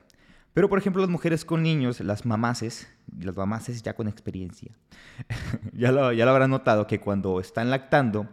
Pero, 0.53 0.67
por 0.67 0.77
ejemplo, 0.77 1.01
las 1.01 1.09
mujeres 1.09 1.45
con 1.45 1.63
niños, 1.63 2.01
las 2.01 2.25
mamaces, 2.25 2.89
las 3.17 3.37
mamaces 3.37 3.81
ya 3.81 3.93
con 3.93 4.09
experiencia, 4.09 4.73
ya, 5.71 5.93
lo, 5.93 6.11
ya 6.11 6.25
lo 6.25 6.31
habrán 6.31 6.49
notado 6.49 6.85
que 6.85 6.99
cuando 6.99 7.39
están 7.39 7.69
lactando, 7.69 8.27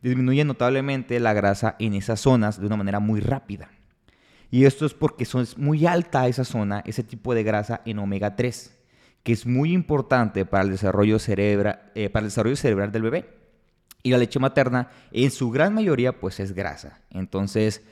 disminuye 0.00 0.44
notablemente 0.44 1.18
la 1.18 1.32
grasa 1.32 1.74
en 1.80 1.94
esas 1.94 2.20
zonas 2.20 2.60
de 2.60 2.66
una 2.68 2.76
manera 2.76 3.00
muy 3.00 3.20
rápida. 3.20 3.68
Y 4.52 4.66
esto 4.66 4.84
es 4.84 4.92
porque 4.92 5.24
son, 5.24 5.40
es 5.40 5.56
muy 5.56 5.86
alta 5.86 6.28
esa 6.28 6.44
zona, 6.44 6.82
ese 6.84 7.02
tipo 7.02 7.34
de 7.34 7.42
grasa 7.42 7.80
en 7.86 7.98
omega 7.98 8.36
3, 8.36 8.78
que 9.22 9.32
es 9.32 9.46
muy 9.46 9.72
importante 9.72 10.44
para 10.44 10.62
el 10.62 10.70
desarrollo, 10.70 11.18
cerebra, 11.18 11.90
eh, 11.94 12.10
para 12.10 12.24
el 12.24 12.28
desarrollo 12.28 12.54
cerebral 12.54 12.92
del 12.92 13.00
bebé. 13.00 13.30
Y 14.02 14.10
la 14.10 14.18
leche 14.18 14.38
materna, 14.38 14.90
en 15.10 15.30
su 15.30 15.50
gran 15.50 15.72
mayoría, 15.72 16.20
pues 16.20 16.38
es 16.38 16.52
grasa. 16.52 17.00
Entonces, 17.08 17.82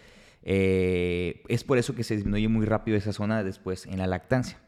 eh, 0.42 1.42
es 1.48 1.64
por 1.64 1.78
eso 1.78 1.94
que 1.94 2.04
se 2.04 2.16
disminuye 2.16 2.48
muy 2.48 2.66
rápido 2.66 2.98
esa 2.98 3.14
zona 3.14 3.42
después 3.42 3.86
en 3.86 3.96
la 3.96 4.06
lactancia. 4.06 4.58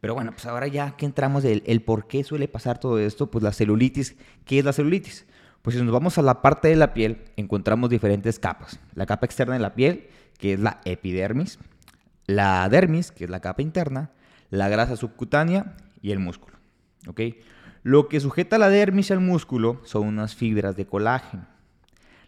Pero 0.00 0.14
bueno, 0.14 0.32
pues 0.32 0.46
ahora 0.46 0.68
ya 0.68 0.96
que 0.96 1.04
entramos 1.04 1.42
del 1.42 1.62
el 1.66 1.82
por 1.82 2.06
qué 2.06 2.24
suele 2.24 2.48
pasar 2.48 2.80
todo 2.80 2.98
esto, 2.98 3.30
pues 3.30 3.44
la 3.44 3.52
celulitis, 3.52 4.16
¿qué 4.46 4.60
es 4.60 4.64
la 4.64 4.72
celulitis? 4.72 5.26
Pues 5.60 5.76
si 5.76 5.82
nos 5.82 5.92
vamos 5.92 6.16
a 6.16 6.22
la 6.22 6.40
parte 6.40 6.68
de 6.68 6.76
la 6.76 6.94
piel, 6.94 7.24
encontramos 7.36 7.90
diferentes 7.90 8.38
capas. 8.38 8.80
La 8.94 9.04
capa 9.04 9.26
externa 9.26 9.52
de 9.52 9.60
la 9.60 9.74
piel, 9.74 10.06
que 10.38 10.54
es 10.54 10.60
la 10.60 10.80
epidermis, 10.84 11.58
la 12.26 12.68
dermis, 12.68 13.12
que 13.12 13.24
es 13.24 13.30
la 13.30 13.40
capa 13.40 13.62
interna, 13.62 14.10
la 14.50 14.68
grasa 14.68 14.96
subcutánea 14.96 15.76
y 16.02 16.12
el 16.12 16.18
músculo. 16.18 16.56
¿ok? 17.06 17.20
Lo 17.82 18.08
que 18.08 18.20
sujeta 18.20 18.58
la 18.58 18.68
dermis 18.68 19.10
al 19.10 19.20
músculo 19.20 19.80
son 19.84 20.06
unas 20.06 20.34
fibras 20.34 20.76
de 20.76 20.86
colágeno, 20.86 21.46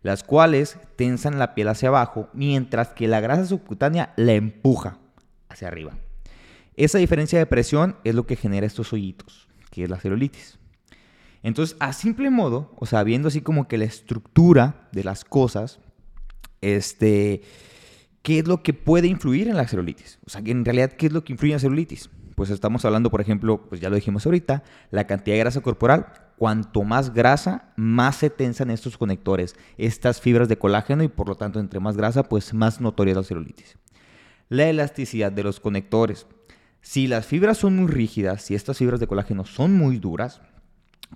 las 0.03 0.23
cuales 0.23 0.79
tensan 0.97 1.38
la 1.38 1.55
piel 1.55 1.69
hacia 1.69 1.88
abajo, 1.88 2.29
mientras 2.33 2.88
que 2.91 3.09
la 3.09 3.21
grasa 3.21 3.47
subcutánea 3.47 4.12
la 4.17 4.35
empuja 4.35 4.99
hacia 5.49 5.69
arriba. 5.69 5.99
Esa 6.77 6.99
diferencia 6.99 7.38
de 7.38 7.47
presión 7.47 7.97
es 8.05 8.15
lo 8.15 8.27
que 8.27 8.37
genera 8.37 8.67
estos 8.67 8.93
hoyitos, 8.93 9.49
que 9.71 9.85
es 9.85 9.91
la 9.91 9.99
celulitis. 9.99 10.59
Entonces, 11.43 11.77
a 11.81 11.93
simple 11.93 12.31
modo, 12.31 12.73
o 12.77 12.87
sea, 12.87 13.03
viendo 13.03 13.29
así 13.29 13.41
como 13.41 13.67
que 13.67 13.79
la 13.79 13.85
estructura 13.85 14.88
de 14.93 15.03
las 15.03 15.25
cosas, 15.25 15.81
este, 16.61 17.43
¿qué 18.23 18.41
es 18.41 18.49
lo 18.49 18.63
que 18.63 18.75
puede 18.75 19.07
influir 19.07 19.49
en 19.49 19.57
la 19.57 19.67
celulitis? 19.67 20.19
O 20.27 20.31
sea, 20.31 20.43
en 20.45 20.65
realidad, 20.65 20.93
¿qué 20.93 21.07
es 21.07 21.13
lo 21.13 21.25
que 21.25 21.33
influye 21.33 21.53
en 21.53 21.57
la 21.57 21.61
celulitis? 21.61 22.11
Pues 22.35 22.51
estamos 22.51 22.85
hablando, 22.85 23.11
por 23.11 23.21
ejemplo, 23.21 23.67
pues 23.69 23.81
ya 23.81 23.91
lo 23.91 23.97
dijimos 23.97 24.25
ahorita, 24.25 24.63
la 24.91 25.07
cantidad 25.07 25.35
de 25.35 25.41
grasa 25.41 25.61
corporal. 25.61 26.07
Cuanto 26.37 26.85
más 26.85 27.13
grasa, 27.13 27.73
más 27.75 28.17
se 28.17 28.31
tensan 28.31 28.71
estos 28.71 28.97
conectores, 28.97 29.57
estas 29.77 30.21
fibras 30.21 30.49
de 30.49 30.57
colágeno 30.57 31.03
y 31.03 31.09
por 31.09 31.29
lo 31.29 31.35
tanto, 31.35 31.59
entre 31.59 31.81
más 31.81 31.97
grasa, 31.97 32.23
pues 32.23 32.55
más 32.55 32.81
notoria 32.81 33.11
es 33.11 33.17
la 33.17 33.25
celulitis. 33.25 33.77
La 34.49 34.69
elasticidad 34.69 35.33
de 35.33 35.43
los 35.43 35.59
conectores. 35.59 36.27
Si 36.81 37.09
las 37.09 37.27
fibras 37.27 37.59
son 37.59 37.75
muy 37.75 37.89
rígidas, 37.89 38.43
si 38.43 38.55
estas 38.55 38.79
fibras 38.79 39.01
de 39.01 39.09
colágeno 39.09 39.45
son 39.45 39.73
muy 39.73 39.99
duras, 39.99 40.41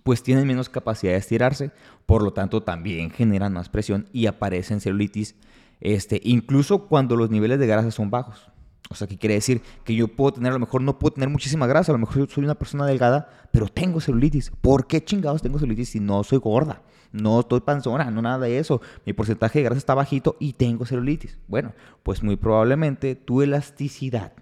pues 0.03 0.23
tienen 0.23 0.47
menos 0.47 0.69
capacidad 0.69 1.13
de 1.13 1.19
estirarse, 1.19 1.71
por 2.07 2.23
lo 2.23 2.33
tanto 2.33 2.63
también 2.63 3.11
generan 3.11 3.53
más 3.53 3.69
presión 3.69 4.09
y 4.13 4.27
aparecen 4.27 4.81
celulitis, 4.81 5.37
este, 5.83 6.21
incluso 6.23 6.87
cuando 6.87 7.17
los 7.17 7.29
niveles 7.29 7.59
de 7.59 7.67
grasa 7.67 7.91
son 7.91 8.09
bajos. 8.09 8.49
O 8.89 8.95
sea, 8.95 9.09
¿qué 9.09 9.19
quiere 9.19 9.35
decir? 9.35 9.63
Que 9.85 9.95
yo 9.95 10.09
puedo 10.09 10.35
tener, 10.35 10.51
a 10.51 10.55
lo 10.55 10.61
mejor 10.61 10.83
no 10.83 10.99
puedo 10.99 11.15
tener 11.15 11.29
muchísima 11.29 11.67
grasa, 11.67 11.93
a 11.93 11.95
lo 11.95 11.99
mejor 11.99 12.29
soy 12.31 12.45
una 12.45 12.55
persona 12.55 12.87
delgada, 12.87 13.29
pero 13.51 13.67
tengo 13.67 14.01
celulitis. 14.01 14.53
¿Por 14.61 14.87
qué 14.87 15.03
chingados 15.03 15.43
tengo 15.43 15.59
celulitis 15.59 15.91
si 15.91 16.01
no 16.01 16.23
soy 16.25 16.39
gorda? 16.39 16.83
No 17.11 17.41
estoy 17.41 17.61
panzona, 17.61 18.11
no 18.11 18.23
nada 18.23 18.39
de 18.39 18.59
eso. 18.59 18.81
Mi 19.05 19.13
porcentaje 19.13 19.59
de 19.59 19.65
grasa 19.65 19.79
está 19.79 19.95
bajito 19.95 20.37
y 20.39 20.53
tengo 20.53 20.87
celulitis. 20.87 21.39
Bueno, 21.49 21.73
pues 22.03 22.23
muy 22.23 22.37
probablemente 22.37 23.15
tu 23.17 23.43
elasticidad 23.43 24.33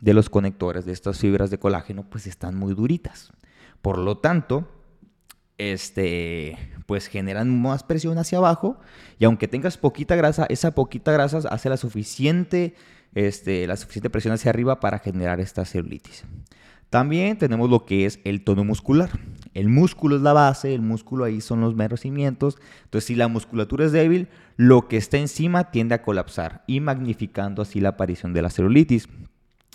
de 0.00 0.14
los 0.14 0.30
conectores 0.30 0.86
de 0.86 0.92
estas 0.92 1.18
fibras 1.18 1.50
de 1.50 1.58
colágeno 1.58 2.04
pues 2.08 2.26
están 2.26 2.56
muy 2.56 2.74
duritas. 2.74 3.32
Por 3.82 3.98
lo 3.98 4.18
tanto, 4.18 4.68
este, 5.58 6.58
pues 6.86 7.06
generan 7.06 7.60
más 7.60 7.82
presión 7.82 8.18
hacia 8.18 8.38
abajo 8.38 8.78
y 9.18 9.24
aunque 9.24 9.48
tengas 9.48 9.78
poquita 9.78 10.16
grasa, 10.16 10.46
esa 10.48 10.74
poquita 10.74 11.12
grasa 11.12 11.38
hace 11.50 11.68
la 11.68 11.76
suficiente, 11.76 12.74
este, 13.14 13.66
la 13.66 13.76
suficiente 13.76 14.10
presión 14.10 14.34
hacia 14.34 14.50
arriba 14.50 14.80
para 14.80 14.98
generar 14.98 15.40
esta 15.40 15.64
celulitis. 15.64 16.24
También 16.90 17.38
tenemos 17.38 17.68
lo 17.68 17.86
que 17.86 18.06
es 18.06 18.20
el 18.22 18.44
tono 18.44 18.62
muscular. 18.64 19.10
El 19.52 19.68
músculo 19.68 20.14
es 20.14 20.22
la 20.22 20.32
base, 20.32 20.74
el 20.74 20.80
músculo 20.80 21.24
ahí 21.24 21.40
son 21.40 21.60
los 21.60 21.74
meros 21.74 22.02
cimientos. 22.02 22.56
Entonces, 22.84 23.08
si 23.08 23.16
la 23.16 23.26
musculatura 23.26 23.84
es 23.84 23.90
débil, 23.90 24.28
lo 24.56 24.86
que 24.86 24.96
está 24.96 25.18
encima 25.18 25.72
tiende 25.72 25.96
a 25.96 26.02
colapsar 26.02 26.62
y 26.68 26.78
magnificando 26.78 27.62
así 27.62 27.80
la 27.80 27.90
aparición 27.90 28.32
de 28.32 28.42
la 28.42 28.50
celulitis. 28.50 29.08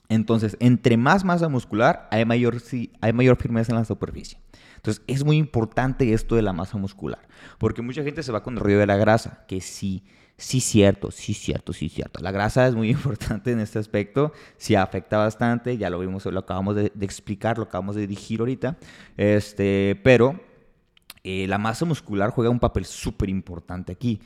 Entonces, 0.07 0.55
entre 0.61 0.95
más 0.95 1.25
masa 1.25 1.49
muscular, 1.49 2.07
hay 2.09 2.23
mayor, 2.23 2.55
hay 3.01 3.11
mayor 3.11 3.35
firmeza 3.35 3.73
en 3.73 3.79
la 3.79 3.85
superficie. 3.85 4.39
Entonces, 4.79 5.03
es 5.07 5.25
muy 5.25 5.35
importante 5.35 6.13
esto 6.13 6.37
de 6.37 6.41
la 6.41 6.53
masa 6.53 6.77
muscular, 6.77 7.27
porque 7.57 7.81
mucha 7.81 8.01
gente 8.01 8.23
se 8.23 8.31
va 8.31 8.43
con 8.43 8.53
el 8.53 8.61
rollo 8.61 8.79
de 8.79 8.87
la 8.87 8.95
grasa, 8.95 9.43
que 9.45 9.59
sí, 9.59 10.05
sí 10.37 10.61
cierto, 10.61 11.11
sí 11.11 11.33
cierto, 11.33 11.73
sí 11.73 11.89
cierto. 11.89 12.21
La 12.21 12.31
grasa 12.31 12.65
es 12.65 12.75
muy 12.75 12.89
importante 12.91 13.51
en 13.51 13.59
este 13.59 13.77
aspecto, 13.77 14.31
sí 14.55 14.75
afecta 14.75 15.17
bastante, 15.17 15.77
ya 15.77 15.89
lo 15.89 15.99
vimos, 15.99 16.25
lo 16.25 16.39
acabamos 16.39 16.77
de, 16.77 16.93
explicar, 17.01 17.57
lo 17.57 17.65
acabamos 17.65 17.95
de 17.95 18.01
dirigir 18.07 18.39
ahorita, 18.39 18.77
este, 19.17 19.99
pero 20.01 20.39
eh, 21.25 21.45
la 21.47 21.57
masa 21.57 21.83
muscular 21.83 22.29
juega 22.29 22.49
un 22.49 22.59
papel 22.59 22.85
súper 22.85 23.27
importante 23.29 23.91
aquí. 23.91 24.21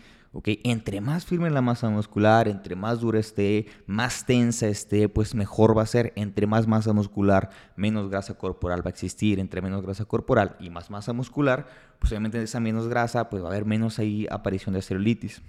Entre 0.46 1.00
más 1.00 1.25
firme 1.25 1.52
la 1.52 1.62
masa 1.62 1.90
muscular, 1.90 2.48
entre 2.48 2.75
más 2.75 3.02
dura 3.02 3.20
esté, 3.20 3.68
más 3.86 4.25
tensa 4.25 4.68
esté, 4.68 5.08
pues 5.08 5.36
mejor 5.36 5.78
va 5.78 5.84
a 5.84 5.88
ser. 5.88 6.12
Entre 6.16 6.48
más 6.48 6.68
masa 6.68 6.92
muscular, 6.92 7.52
menos 7.75 8.10
grasa 8.10 8.34
corporal 8.34 8.82
va 8.82 8.88
a 8.88 8.90
existir. 8.90 9.40
Entre 9.40 9.62
menos 9.62 9.84
grasa 9.84 10.06
corporal 10.06 10.56
y 10.60 10.72
más 10.72 10.90
masa 10.90 11.13
muscular, 11.13 11.68
pues 12.00 12.12
obviamente 12.12 12.42
esa 12.42 12.60
menos 12.60 12.88
grasa, 12.88 13.30
pues 13.30 13.44
va 13.44 13.48
a 13.48 13.52
haber 13.52 13.66
menos 13.66 14.00
ahí 14.00 14.25
aparición 14.32 14.74
de 14.74 14.82
celulitis. 14.82 15.44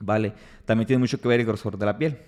¿Vale? 0.00 0.32
También 0.64 0.88
tiene 0.88 1.00
mucho 1.00 1.20
que 1.20 1.28
ver 1.28 1.40
el 1.40 1.46
grosor 1.46 1.78
de 1.78 1.86
la 1.86 1.96
piel. 1.96 2.18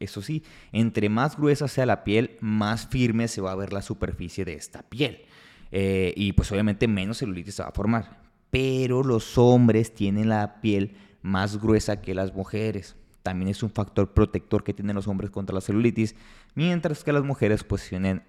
Eso 0.00 0.20
sí, 0.20 0.42
entre 0.72 1.08
más 1.08 1.36
gruesa 1.36 1.66
sea 1.68 1.86
la 1.86 2.04
piel, 2.04 2.36
más 2.40 2.86
firme 2.86 3.28
se 3.28 3.40
va 3.40 3.52
a 3.52 3.56
ver 3.56 3.72
la 3.72 3.82
superficie 3.82 4.44
de 4.44 4.54
esta 4.54 4.82
piel. 4.82 5.22
Eh, 5.70 6.12
y 6.14 6.32
pues 6.32 6.52
obviamente 6.52 6.88
menos 6.88 7.18
celulitis 7.18 7.54
se 7.54 7.62
va 7.62 7.70
a 7.70 7.72
formar. 7.72 8.20
Pero 8.50 9.02
los 9.02 9.38
hombres 9.38 9.94
tienen 9.94 10.28
la 10.28 10.60
piel 10.60 10.94
más 11.22 11.60
gruesa 11.60 12.00
que 12.00 12.14
las 12.14 12.34
mujeres. 12.34 12.96
También 13.22 13.48
es 13.48 13.62
un 13.62 13.70
factor 13.70 14.12
protector 14.12 14.64
que 14.64 14.74
tienen 14.74 14.96
los 14.96 15.06
hombres 15.06 15.30
contra 15.30 15.54
la 15.54 15.60
celulitis, 15.60 16.16
mientras 16.54 17.04
que 17.04 17.12
las 17.12 17.24
mujeres 17.24 17.62
pues 17.64 17.88
tienen 17.88 18.24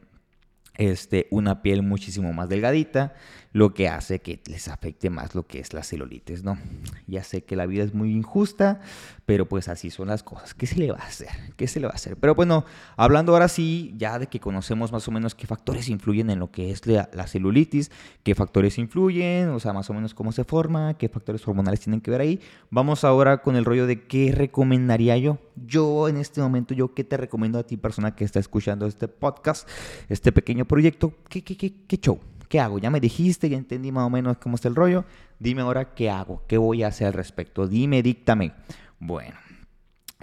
este, 0.76 1.28
una 1.32 1.62
piel 1.62 1.84
muchísimo 1.84 2.34
más 2.34 2.50
delgadita, 2.50 3.14
lo 3.54 3.76
que 3.76 3.88
hace 3.88 4.20
que 4.20 4.42
les 4.48 4.68
afecte 4.68 5.12
más 5.12 5.36
lo 5.36 5.46
que 5.46 5.60
es 5.60 5.74
la 5.74 5.84
celulitis, 5.84 6.44
¿no? 6.44 6.58
Ya 7.06 7.24
sé 7.24 7.44
que 7.44 7.56
la 7.56 7.68
vida 7.68 7.84
es 7.84 7.94
muy 7.94 8.12
injusta, 8.12 8.82
pero 9.28 9.48
pues 9.48 9.68
así 9.68 9.92
son 9.92 10.08
las 10.08 10.24
cosas. 10.24 10.56
¿Qué 10.56 10.66
se 10.66 10.78
le 10.80 10.92
va 10.92 10.98
a 10.98 11.06
hacer? 11.06 11.30
¿Qué 11.56 11.68
se 11.68 11.80
le 11.80 11.86
va 11.86 11.94
a 11.94 11.96
hacer? 11.96 12.18
Pero 12.18 12.34
bueno, 12.34 12.66
hablando 12.98 13.32
ahora 13.34 13.48
sí, 13.48 13.94
ya 13.96 14.18
de 14.18 14.26
que 14.26 14.40
conocemos 14.40 14.92
más 14.92 15.08
o 15.08 15.12
menos 15.12 15.36
qué 15.36 15.46
factores 15.46 15.88
influyen 15.88 16.32
en 16.32 16.40
lo 16.40 16.52
que 16.52 16.72
es 16.72 16.88
la, 16.88 17.10
la 17.14 17.28
celulitis, 17.28 17.92
qué 18.24 18.34
factores 18.34 18.80
influyen, 18.80 19.50
o 19.50 19.60
sea, 19.60 19.72
más 19.72 19.88
o 19.92 19.94
menos 19.94 20.16
cómo 20.16 20.32
se 20.32 20.44
forma, 20.44 20.98
qué 20.98 21.08
factores 21.08 21.48
hormonales 21.48 21.80
tienen 21.80 22.02
que 22.02 22.10
ver 22.10 22.22
ahí, 22.22 22.40
vamos 22.72 23.04
ahora 23.04 23.44
con 23.44 23.56
el 23.56 23.66
rollo 23.66 23.86
de 23.86 24.08
qué 24.08 24.32
recomendaría 24.32 25.16
yo. 25.18 25.38
Yo 25.68 26.10
en 26.10 26.18
este 26.18 26.42
momento, 26.42 26.74
yo 26.74 26.96
qué 26.96 27.04
te 27.04 27.18
recomiendo 27.18 27.60
a 27.60 27.64
ti, 27.64 27.78
persona 27.78 28.16
que 28.16 28.26
está 28.26 28.40
escuchando 28.40 28.88
este 28.88 29.08
podcast, 29.08 29.70
este 30.10 30.32
pequeño 30.32 30.63
proyecto, 30.66 31.14
¿qué, 31.30 31.44
qué, 31.44 31.58
qué, 31.58 31.74
qué 31.88 31.98
show? 31.98 32.20
¿Qué 32.50 32.60
hago? 32.60 32.78
Ya 32.80 32.92
me 32.92 33.00
dijiste, 33.00 33.50
ya 33.50 33.58
entendí 33.58 33.92
más 33.92 34.06
o 34.06 34.10
menos 34.10 34.38
cómo 34.38 34.56
está 34.56 34.68
el 34.68 34.76
rollo. 34.76 35.06
Dime 35.40 35.62
ahora 35.62 35.94
qué 35.96 36.10
hago, 36.10 36.44
qué 36.48 36.58
voy 36.58 36.84
a 36.84 36.88
hacer 36.88 37.08
al 37.08 37.14
respecto. 37.14 37.68
Dime, 37.68 38.04
díctame. 38.04 38.54
Bueno, 39.00 39.36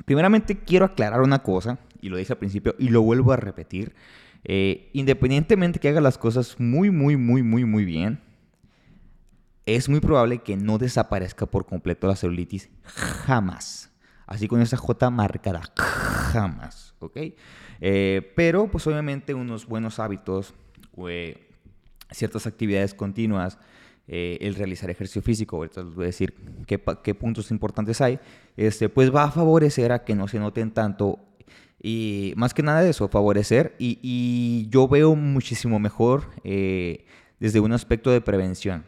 primeramente 0.04 0.58
quiero 0.58 0.84
aclarar 0.84 1.22
una 1.22 1.40
cosa, 1.40 1.78
y 2.00 2.08
lo 2.08 2.16
dije 2.16 2.32
al 2.32 2.38
principio 2.38 2.74
y 2.78 2.88
lo 2.88 3.02
vuelvo 3.02 3.32
a 3.32 3.36
repetir. 3.36 3.94
Eh, 4.44 4.90
independientemente 4.94 5.80
que 5.80 5.88
haga 5.88 6.00
las 6.00 6.18
cosas 6.18 6.58
muy, 6.58 6.90
muy, 6.90 7.16
muy, 7.16 7.42
muy, 7.42 7.64
muy 7.64 7.84
bien, 7.84 8.20
es 9.66 9.88
muy 9.88 10.00
probable 10.00 10.38
que 10.38 10.56
no 10.56 10.78
desaparezca 10.78 11.46
por 11.46 11.66
completo 11.66 12.06
la 12.06 12.16
celulitis 12.16 12.70
jamás. 12.84 13.90
Así 14.26 14.48
con 14.48 14.62
esa 14.62 14.76
J 14.76 15.10
marcada, 15.10 15.62
jamás, 15.76 16.89
¿ok? 17.00 17.18
Eh, 17.80 18.32
pero 18.36 18.68
pues 18.68 18.86
obviamente 18.86 19.34
unos 19.34 19.66
buenos 19.66 19.98
hábitos, 19.98 20.54
ciertas 22.10 22.46
actividades 22.46 22.94
continuas, 22.94 23.58
eh, 24.12 24.38
el 24.40 24.56
realizar 24.56 24.90
ejercicio 24.90 25.22
físico, 25.22 25.56
ahorita 25.56 25.84
les 25.84 25.94
voy 25.94 26.02
a 26.02 26.06
decir 26.06 26.34
qué, 26.66 27.14
puntos 27.14 27.52
importantes 27.52 28.00
hay, 28.00 28.18
este, 28.56 28.88
pues 28.88 29.14
va 29.14 29.22
a 29.22 29.30
favorecer 29.30 29.92
a 29.92 30.04
que 30.04 30.16
no 30.16 30.26
se 30.26 30.40
noten 30.40 30.72
tanto 30.72 31.20
y 31.80 32.34
más 32.36 32.52
que 32.52 32.64
nada 32.64 32.82
de 32.82 32.90
eso, 32.90 33.08
favorecer 33.08 33.76
y, 33.78 34.66
yo 34.68 34.88
veo 34.88 35.14
muchísimo 35.14 35.78
mejor 35.78 36.24
eh, 36.42 37.04
desde 37.38 37.60
un 37.60 37.72
aspecto 37.72 38.10
de 38.10 38.20
prevención. 38.20 38.84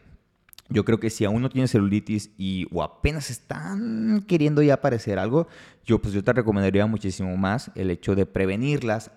Yo 0.72 0.84
creo 0.84 0.98
que 0.98 1.10
si 1.10 1.24
aún 1.24 1.42
no 1.42 1.50
tienes 1.50 1.70
celulitis 1.70 2.30
y 2.38 2.66
o 2.72 2.82
apenas 2.82 3.30
están 3.30 4.24
queriendo 4.26 4.62
ya 4.62 4.74
aparecer 4.74 5.18
algo, 5.18 5.48
yo 5.84 6.00
pues 6.00 6.14
yo 6.14 6.24
te 6.24 6.32
recomendaría 6.32 6.86
muchísimo 6.86 7.36
más 7.36 7.70
el 7.74 7.90
hecho 7.90 8.14
de 8.14 8.26
prevenirlas 8.26 9.10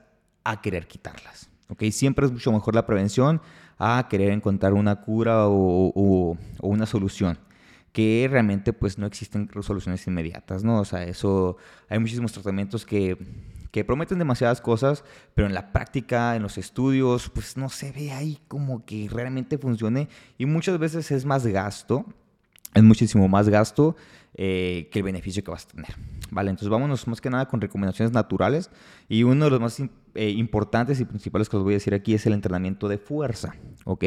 a 0.43 0.61
querer 0.61 0.87
quitarlas. 0.87 1.49
¿ok? 1.69 1.83
Siempre 1.91 2.25
es 2.25 2.31
mucho 2.31 2.51
mejor 2.51 2.75
la 2.75 2.85
prevención 2.85 3.41
a 3.77 4.07
querer 4.09 4.31
encontrar 4.31 4.73
una 4.73 5.01
cura 5.01 5.47
o, 5.47 6.37
una 6.61 6.85
solución 6.85 7.37
que 7.91 8.27
realmente 8.29 8.73
pues 8.73 8.97
no 8.97 9.05
existen 9.05 9.49
soluciones 9.61 10.05
inmediatas, 10.05 10.65
¿no? 10.65 10.81
O 10.81 10.85
sea, 10.85 11.03
eso, 11.03 11.55
hay 11.87 11.97
muchísimos 11.97 12.33
tratamientos 12.33 12.85
que, 12.85 13.17
que, 13.75 13.83
prometen 13.83 14.19
demasiadas 14.19 14.61
cosas, 14.61 15.03
pero 15.33 15.47
en 15.47 15.53
la 15.53 15.73
práctica, 15.73 16.35
en 16.35 16.43
los 16.43 16.57
estudios, 16.57 17.29
pues 17.29 17.57
no 17.57 17.69
se 17.69 17.91
ve 17.91 18.11
ahí 18.11 18.39
como 18.47 18.85
que 18.85 19.09
realmente 19.11 19.57
funcione 19.57 20.07
y 20.37 20.45
muchas 20.45 20.79
veces 20.79 21.11
es 21.11 21.25
más 21.25 21.45
gasto, 21.45 22.05
es 22.73 22.83
muchísimo 22.83 23.27
más 23.27 23.49
gasto 23.49 23.95
eh, 24.33 24.89
que 24.91 24.99
el 24.99 25.03
beneficio 25.03 25.43
que 25.43 25.51
vas 25.51 25.65
a 25.65 25.69
tener. 25.69 25.93
Vale, 26.31 26.49
entonces 26.49 26.69
vámonos 26.69 27.07
más 27.07 27.21
que 27.21 27.29
nada 27.29 27.47
con 27.47 27.61
recomendaciones 27.61 28.13
naturales 28.13 28.69
y 29.09 29.23
uno 29.23 29.45
de 29.45 29.51
los 29.51 29.59
más 29.59 29.79
eh, 29.79 30.29
importantes 30.29 30.99
y 30.99 31.05
principales 31.05 31.49
que 31.49 31.57
os 31.57 31.63
voy 31.63 31.73
a 31.73 31.77
decir 31.77 31.93
aquí 31.93 32.13
es 32.13 32.25
el 32.25 32.33
entrenamiento 32.33 32.87
de 32.87 32.97
fuerza, 32.97 33.55
¿ok? 33.83 34.03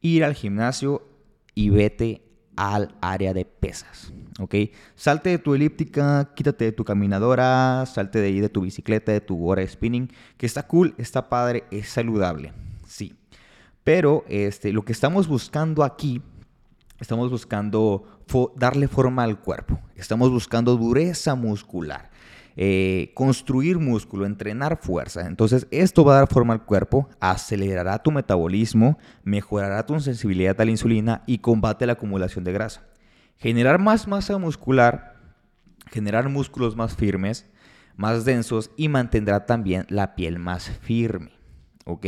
Ir 0.00 0.24
al 0.24 0.34
gimnasio 0.34 1.08
y 1.54 1.70
vete 1.70 2.22
al 2.56 2.94
área 3.00 3.32
de 3.34 3.44
pesas. 3.44 4.12
¿ok? 4.40 4.54
Salte 4.94 5.30
de 5.30 5.38
tu 5.38 5.54
elíptica, 5.54 6.32
quítate 6.34 6.66
de 6.66 6.72
tu 6.72 6.84
caminadora, 6.84 7.84
salte 7.86 8.20
de 8.20 8.28
ahí 8.28 8.40
de 8.40 8.48
tu 8.48 8.62
bicicleta, 8.62 9.12
de 9.12 9.20
tu 9.20 9.48
hora 9.48 9.66
spinning, 9.66 10.10
que 10.36 10.46
está 10.46 10.66
cool, 10.66 10.94
está 10.98 11.28
padre, 11.28 11.64
es 11.70 11.88
saludable, 11.88 12.52
sí. 12.86 13.14
Pero 13.84 14.24
este, 14.28 14.72
lo 14.72 14.84
que 14.84 14.92
estamos 14.92 15.26
buscando 15.26 15.82
aquí, 15.82 16.22
estamos 17.00 17.30
buscando 17.30 18.04
darle 18.56 18.88
forma 18.88 19.24
al 19.24 19.40
cuerpo, 19.40 19.80
estamos 19.96 20.30
buscando 20.30 20.76
dureza 20.76 21.34
muscular. 21.34 22.10
Eh, 22.56 23.12
construir 23.14 23.78
músculo, 23.78 24.26
entrenar 24.26 24.78
fuerza. 24.80 25.26
Entonces 25.26 25.66
esto 25.70 26.04
va 26.04 26.14
a 26.14 26.18
dar 26.18 26.28
forma 26.28 26.52
al 26.52 26.64
cuerpo, 26.64 27.08
acelerará 27.18 28.02
tu 28.02 28.10
metabolismo, 28.10 28.98
mejorará 29.24 29.86
tu 29.86 29.98
sensibilidad 30.00 30.60
a 30.60 30.64
la 30.64 30.70
insulina 30.70 31.22
y 31.26 31.38
combate 31.38 31.86
la 31.86 31.94
acumulación 31.94 32.44
de 32.44 32.52
grasa. 32.52 32.82
Generar 33.38 33.78
más 33.78 34.06
masa 34.06 34.36
muscular, 34.38 35.16
generar 35.90 36.28
músculos 36.28 36.76
más 36.76 36.94
firmes, 36.94 37.46
más 37.96 38.24
densos 38.24 38.70
y 38.76 38.88
mantendrá 38.88 39.46
también 39.46 39.86
la 39.88 40.14
piel 40.14 40.38
más 40.38 40.68
firme. 40.68 41.32
¿Ok? 41.86 42.06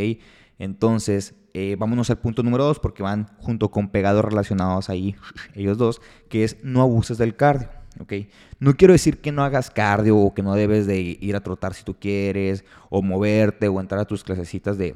Entonces, 0.58 1.34
eh, 1.54 1.76
vámonos 1.78 2.10
al 2.10 2.18
punto 2.18 2.42
número 2.42 2.64
dos 2.64 2.78
porque 2.80 3.02
van 3.02 3.28
junto 3.38 3.70
con 3.70 3.88
pegados 3.88 4.24
relacionados 4.24 4.90
ahí, 4.90 5.16
ellos 5.54 5.78
dos, 5.78 6.00
que 6.28 6.44
es 6.44 6.58
no 6.62 6.82
abuses 6.82 7.16
del 7.16 7.34
cardio. 7.34 7.68
¿Okay? 8.00 8.28
No 8.60 8.76
quiero 8.76 8.92
decir 8.92 9.20
que 9.20 9.32
no 9.32 9.44
hagas 9.44 9.70
cardio 9.70 10.16
o 10.16 10.34
que 10.34 10.42
no 10.42 10.54
debes 10.54 10.86
de 10.86 11.00
ir 11.20 11.36
a 11.36 11.40
trotar 11.40 11.74
si 11.74 11.84
tú 11.84 11.94
quieres, 11.98 12.64
o 12.90 13.02
moverte 13.02 13.68
o 13.68 13.80
entrar 13.80 14.00
a 14.00 14.04
tus 14.04 14.24
clasecitas 14.24 14.78
de, 14.78 14.94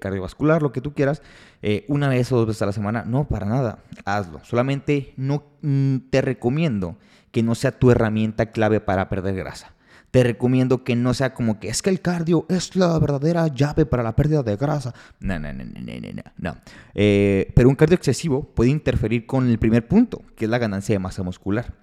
cardiovascular, 0.00 0.62
lo 0.62 0.72
que 0.72 0.80
tú 0.80 0.92
quieras, 0.92 1.22
eh, 1.62 1.84
una 1.88 2.08
vez 2.08 2.32
o 2.32 2.36
dos 2.36 2.46
veces 2.46 2.62
a 2.62 2.66
la 2.66 2.72
semana. 2.72 3.04
No, 3.06 3.24
para 3.28 3.46
nada, 3.46 3.78
hazlo. 4.04 4.40
Solamente 4.44 5.14
no 5.16 5.44
mm, 5.62 5.96
te 6.10 6.20
recomiendo 6.20 6.96
que 7.30 7.42
no 7.42 7.54
sea 7.54 7.78
tu 7.78 7.90
herramienta 7.90 8.46
clave 8.46 8.80
para 8.80 9.08
perder 9.08 9.34
grasa. 9.34 9.74
Te 10.14 10.22
recomiendo 10.22 10.84
que 10.84 10.94
no 10.94 11.12
sea 11.12 11.34
como 11.34 11.58
que 11.58 11.66
es 11.66 11.82
que 11.82 11.90
el 11.90 12.00
cardio 12.00 12.46
es 12.48 12.76
la 12.76 12.96
verdadera 13.00 13.48
llave 13.48 13.84
para 13.84 14.04
la 14.04 14.14
pérdida 14.14 14.44
de 14.44 14.54
grasa. 14.54 14.94
No, 15.18 15.40
no, 15.40 15.52
no, 15.52 15.64
no, 15.64 15.80
no, 15.80 16.22
no. 16.38 16.56
Eh, 16.94 17.50
pero 17.56 17.68
un 17.68 17.74
cardio 17.74 17.96
excesivo 17.96 18.44
puede 18.44 18.70
interferir 18.70 19.26
con 19.26 19.48
el 19.48 19.58
primer 19.58 19.88
punto, 19.88 20.22
que 20.36 20.44
es 20.44 20.50
la 20.52 20.58
ganancia 20.58 20.94
de 20.94 21.00
masa 21.00 21.24
muscular. 21.24 21.74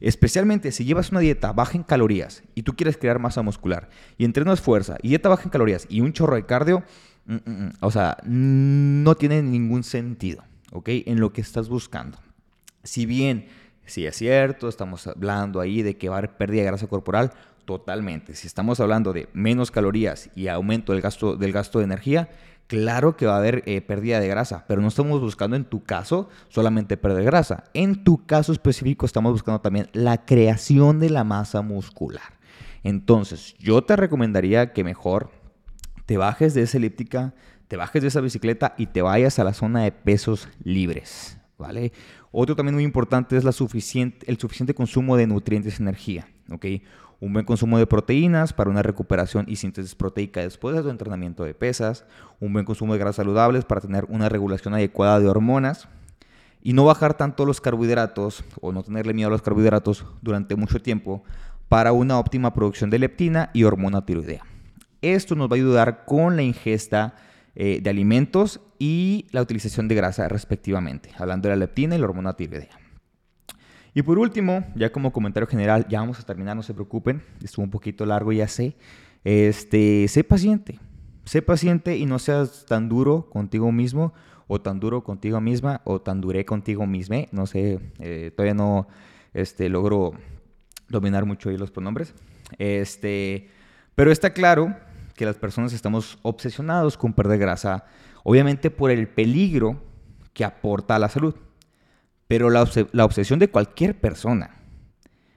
Especialmente 0.00 0.70
si 0.70 0.84
llevas 0.84 1.10
una 1.10 1.18
dieta 1.18 1.52
baja 1.52 1.76
en 1.76 1.82
calorías 1.82 2.44
y 2.54 2.62
tú 2.62 2.76
quieres 2.76 2.96
crear 2.96 3.18
masa 3.18 3.42
muscular 3.42 3.88
y 4.16 4.24
entrenas 4.24 4.60
fuerza 4.60 4.96
y 5.02 5.08
dieta 5.08 5.28
baja 5.28 5.42
en 5.42 5.50
calorías 5.50 5.88
y 5.88 6.00
un 6.00 6.12
chorro 6.12 6.36
de 6.36 6.46
cardio, 6.46 6.84
mm, 7.26 7.34
mm, 7.34 7.50
mm, 7.50 7.72
o 7.80 7.90
sea, 7.90 8.18
no 8.24 9.16
tiene 9.16 9.42
ningún 9.42 9.82
sentido, 9.82 10.44
¿ok? 10.70 10.90
En 11.06 11.18
lo 11.18 11.32
que 11.32 11.40
estás 11.40 11.68
buscando. 11.68 12.18
Si 12.84 13.04
bien, 13.04 13.48
si 13.84 14.06
es 14.06 14.14
cierto, 14.14 14.68
estamos 14.68 15.08
hablando 15.08 15.60
ahí 15.60 15.82
de 15.82 15.96
que 15.96 16.08
va 16.08 16.14
a 16.14 16.18
haber 16.18 16.36
pérdida 16.36 16.60
de 16.60 16.68
grasa 16.68 16.86
corporal, 16.86 17.32
totalmente. 17.70 18.34
Si 18.34 18.48
estamos 18.48 18.80
hablando 18.80 19.12
de 19.12 19.28
menos 19.32 19.70
calorías 19.70 20.28
y 20.34 20.48
aumento 20.48 20.92
del 20.92 21.00
gasto, 21.00 21.36
del 21.36 21.52
gasto 21.52 21.78
de 21.78 21.84
energía, 21.84 22.28
Claro 22.66 23.16
que 23.16 23.26
va 23.26 23.34
a 23.34 23.38
haber 23.38 23.64
eh, 23.66 23.80
pérdida 23.80 24.20
de 24.20 24.28
grasa, 24.28 24.64
pero 24.68 24.80
no 24.80 24.86
estamos 24.86 25.20
buscando 25.20 25.56
en 25.56 25.64
tu 25.64 25.82
caso 25.82 26.28
solamente 26.50 26.96
perder 26.96 27.24
grasa. 27.24 27.64
En 27.74 28.04
tu 28.04 28.26
caso 28.26 28.52
específico 28.52 29.06
estamos 29.06 29.32
buscando 29.32 29.60
también 29.60 29.88
la 29.92 30.24
creación 30.24 31.00
de 31.00 31.10
la 31.10 31.24
masa 31.24 31.62
muscular. 31.62 32.38
Entonces, 32.84 33.56
yo 33.58 33.82
te 33.82 33.96
recomendaría 33.96 34.72
que 34.72 34.84
mejor 34.84 35.32
te 36.06 36.16
bajes 36.16 36.54
de 36.54 36.62
esa 36.62 36.78
elíptica, 36.78 37.34
te 37.66 37.76
bajes 37.76 38.02
de 38.02 38.08
esa 38.08 38.20
bicicleta 38.20 38.76
y 38.78 38.86
te 38.86 39.02
vayas 39.02 39.40
a 39.40 39.44
la 39.44 39.52
zona 39.52 39.82
de 39.82 39.90
pesos 39.90 40.48
libres, 40.62 41.38
¿vale? 41.58 41.92
Otro 42.30 42.54
también 42.54 42.76
muy 42.76 42.84
importante 42.84 43.36
es 43.36 43.42
la 43.42 43.50
suficiente, 43.50 44.30
el 44.30 44.38
suficiente 44.38 44.74
consumo 44.74 45.16
de 45.16 45.26
nutrientes 45.26 45.80
y 45.80 45.82
energía, 45.82 46.28
¿ok? 46.48 46.66
Un 47.20 47.34
buen 47.34 47.44
consumo 47.44 47.78
de 47.78 47.86
proteínas 47.86 48.52
para 48.52 48.70
una 48.70 48.82
recuperación 48.82 49.44
y 49.46 49.56
síntesis 49.56 49.94
proteica 49.94 50.40
después 50.40 50.74
de 50.74 50.82
tu 50.82 50.88
entrenamiento 50.88 51.44
de 51.44 51.54
pesas, 51.54 52.06
un 52.40 52.52
buen 52.52 52.64
consumo 52.64 52.94
de 52.94 52.98
grasas 52.98 53.16
saludables 53.16 53.64
para 53.64 53.82
tener 53.82 54.06
una 54.08 54.28
regulación 54.28 54.74
adecuada 54.74 55.20
de 55.20 55.28
hormonas 55.28 55.88
y 56.62 56.72
no 56.72 56.84
bajar 56.84 57.14
tanto 57.14 57.44
los 57.44 57.60
carbohidratos 57.60 58.44
o 58.60 58.72
no 58.72 58.82
tenerle 58.82 59.14
miedo 59.14 59.28
a 59.28 59.30
los 59.30 59.42
carbohidratos 59.42 60.06
durante 60.22 60.56
mucho 60.56 60.80
tiempo 60.80 61.22
para 61.68 61.92
una 61.92 62.18
óptima 62.18 62.54
producción 62.54 62.90
de 62.90 62.98
leptina 62.98 63.50
y 63.52 63.64
hormona 63.64 64.04
tiroidea. 64.04 64.42
Esto 65.02 65.34
nos 65.34 65.48
va 65.48 65.54
a 65.54 65.56
ayudar 65.56 66.04
con 66.04 66.36
la 66.36 66.42
ingesta 66.42 67.14
eh, 67.54 67.80
de 67.82 67.90
alimentos 67.90 68.60
y 68.78 69.26
la 69.30 69.42
utilización 69.42 69.88
de 69.88 69.94
grasa 69.94 70.28
respectivamente, 70.28 71.10
hablando 71.18 71.48
de 71.48 71.54
la 71.54 71.60
leptina 71.60 71.94
y 71.94 71.98
la 71.98 72.06
hormona 72.06 72.34
tiroidea. 72.34 72.89
Y 73.94 74.02
por 74.02 74.18
último, 74.18 74.64
ya 74.76 74.92
como 74.92 75.12
comentario 75.12 75.46
general, 75.46 75.86
ya 75.88 76.00
vamos 76.00 76.20
a 76.20 76.22
terminar, 76.22 76.56
no 76.56 76.62
se 76.62 76.74
preocupen, 76.74 77.22
estuvo 77.42 77.64
un 77.64 77.70
poquito 77.70 78.06
largo, 78.06 78.32
ya 78.32 78.46
sé. 78.46 78.76
Este, 79.24 80.06
sé 80.08 80.24
paciente, 80.24 80.78
sé 81.24 81.42
paciente 81.42 81.96
y 81.96 82.06
no 82.06 82.18
seas 82.18 82.64
tan 82.66 82.88
duro 82.88 83.28
contigo 83.28 83.70
mismo 83.72 84.14
o 84.46 84.60
tan 84.60 84.80
duro 84.80 85.04
contigo 85.04 85.40
misma 85.40 85.80
o 85.84 86.00
tan 86.00 86.20
duré 86.20 86.44
contigo 86.44 86.86
misma, 86.86 87.18
no 87.32 87.46
sé, 87.46 87.78
eh, 87.98 88.32
todavía 88.34 88.54
no 88.54 88.88
este, 89.34 89.68
logro 89.68 90.12
dominar 90.88 91.24
mucho 91.26 91.50
ahí 91.50 91.56
los 91.56 91.70
pronombres. 91.70 92.14
Este, 92.58 93.48
pero 93.94 94.10
está 94.10 94.32
claro 94.32 94.74
que 95.14 95.24
las 95.24 95.36
personas 95.36 95.72
estamos 95.72 96.18
obsesionados 96.22 96.96
con 96.96 97.12
perder 97.12 97.38
grasa, 97.38 97.84
obviamente 98.24 98.70
por 98.70 98.90
el 98.90 99.06
peligro 99.06 99.82
que 100.32 100.44
aporta 100.44 100.96
a 100.96 100.98
la 100.98 101.08
salud. 101.08 101.34
Pero 102.30 102.48
la, 102.48 102.62
obsesión 102.62 103.40
de 103.40 103.50
cualquier 103.50 104.00
persona 104.00 104.62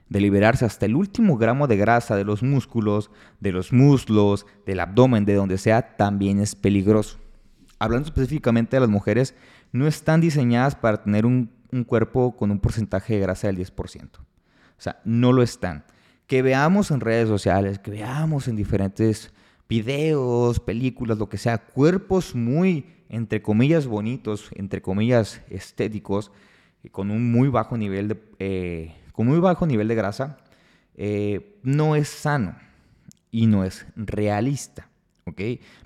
de 0.08 0.20
liberarse 0.20 0.64
hasta 0.64 0.86
el 0.86 0.94
último 0.94 1.36
gramo 1.36 1.66
de 1.66 1.76
grasa 1.76 2.14
de 2.14 2.22
los 2.22 2.44
músculos, 2.44 3.10
de 3.40 3.50
los 3.50 3.72
muslos, 3.72 4.46
del 4.64 4.78
abdomen, 4.78 5.24
de 5.24 5.34
donde 5.34 5.58
sea, 5.58 5.96
también 5.96 6.38
es 6.38 6.54
peligroso. 6.54 7.18
Hablando 7.80 8.06
específicamente 8.06 8.76
de 8.76 8.80
las 8.82 8.88
mujeres, 8.88 9.34
no 9.72 9.88
están 9.88 10.20
diseñadas 10.20 10.76
para 10.76 11.02
tener 11.02 11.26
un, 11.26 11.50
un 11.72 11.82
cuerpo 11.82 12.36
con 12.36 12.52
un 12.52 12.60
porcentaje 12.60 13.14
de 13.14 13.20
grasa 13.22 13.48
del 13.48 13.58
10%. 13.58 14.20
O 14.20 14.22
sea, 14.78 15.00
no 15.04 15.32
lo 15.32 15.42
están. 15.42 15.86
Que 16.28 16.42
veamos 16.42 16.92
en 16.92 17.00
redes 17.00 17.26
sociales, 17.26 17.80
que 17.80 17.90
veamos 17.90 18.46
en 18.46 18.54
diferentes 18.54 19.34
videos, 19.68 20.60
películas, 20.60 21.18
lo 21.18 21.28
que 21.28 21.38
sea, 21.38 21.58
cuerpos 21.58 22.36
muy, 22.36 22.86
entre 23.08 23.42
comillas, 23.42 23.88
bonitos, 23.88 24.48
entre 24.54 24.80
comillas, 24.80 25.42
estéticos, 25.50 26.30
con 26.90 27.10
un 27.10 27.30
muy 27.30 27.48
bajo 27.48 27.76
nivel 27.76 28.08
de, 28.08 28.22
eh, 28.38 28.94
con 29.12 29.26
muy 29.26 29.38
bajo 29.38 29.66
nivel 29.66 29.88
de 29.88 29.94
grasa, 29.94 30.38
eh, 30.96 31.58
no 31.62 31.96
es 31.96 32.08
sano 32.08 32.56
y 33.30 33.46
no 33.46 33.64
es 33.64 33.86
realista. 33.96 34.88
¿ok? 35.24 35.40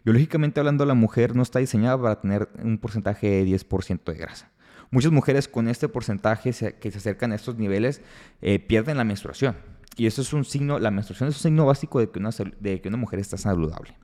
Biológicamente 0.05 0.61
hablando, 0.61 0.85
la 0.85 0.95
mujer 0.95 1.37
no 1.37 1.43
está 1.43 1.59
diseñada 1.59 2.01
para 2.01 2.21
tener 2.21 2.49
un 2.63 2.79
porcentaje 2.79 3.29
de 3.29 3.45
10% 3.45 4.13
de 4.13 4.19
grasa. 4.19 4.51
Muchas 4.91 5.13
mujeres 5.13 5.49
con 5.49 5.69
este 5.69 5.89
porcentaje 5.89 6.53
que 6.53 6.91
se 6.91 6.99
acercan 6.99 7.33
a 7.33 7.35
estos 7.35 7.57
niveles 7.57 8.01
eh, 8.41 8.59
pierden 8.59 8.97
la 8.97 9.05
menstruación. 9.05 9.57
Y 9.97 10.07
eso 10.07 10.23
es 10.23 10.33
un 10.33 10.45
signo, 10.45 10.79
la 10.79 10.91
menstruación 10.91 11.29
es 11.29 11.37
un 11.37 11.43
signo 11.43 11.67
básico 11.67 12.01
de 12.01 12.11
que 12.11 12.19
una, 12.19 12.31
de 12.61 12.81
que 12.81 12.89
una 12.89 12.97
mujer 12.97 13.19
está 13.19 13.37
saludable. 13.37 13.95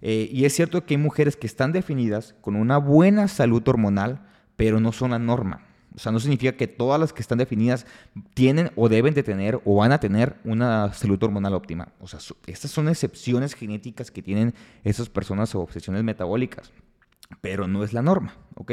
y 0.00 0.44
es 0.44 0.54
cierto 0.54 0.84
que 0.84 0.94
hay 0.94 0.98
mujeres 0.98 1.36
que 1.36 1.46
están 1.46 1.72
definidas 1.72 2.34
con 2.40 2.56
una 2.56 2.78
buena 2.78 3.26
salud 3.28 3.66
hormonal, 3.66 4.26
pero 4.56 4.80
no 4.80 4.92
son 4.92 5.10
la 5.10 5.18
norma. 5.18 5.73
O 5.94 5.98
sea, 5.98 6.10
no 6.10 6.18
significa 6.18 6.52
que 6.52 6.66
todas 6.66 6.98
las 6.98 7.12
que 7.12 7.22
están 7.22 7.38
definidas 7.38 7.86
tienen 8.34 8.72
o 8.74 8.88
deben 8.88 9.14
de 9.14 9.22
tener 9.22 9.60
o 9.64 9.76
van 9.76 9.92
a 9.92 10.00
tener 10.00 10.36
una 10.44 10.92
salud 10.92 11.22
hormonal 11.22 11.54
óptima. 11.54 11.92
O 12.00 12.08
sea, 12.08 12.18
estas 12.46 12.70
son 12.70 12.88
excepciones 12.88 13.54
genéticas 13.54 14.10
que 14.10 14.22
tienen 14.22 14.54
esas 14.82 15.08
personas 15.08 15.54
o 15.54 15.60
obsesiones 15.60 16.02
metabólicas, 16.02 16.72
pero 17.40 17.68
no 17.68 17.84
es 17.84 17.92
la 17.92 18.02
norma, 18.02 18.36
¿ok? 18.56 18.72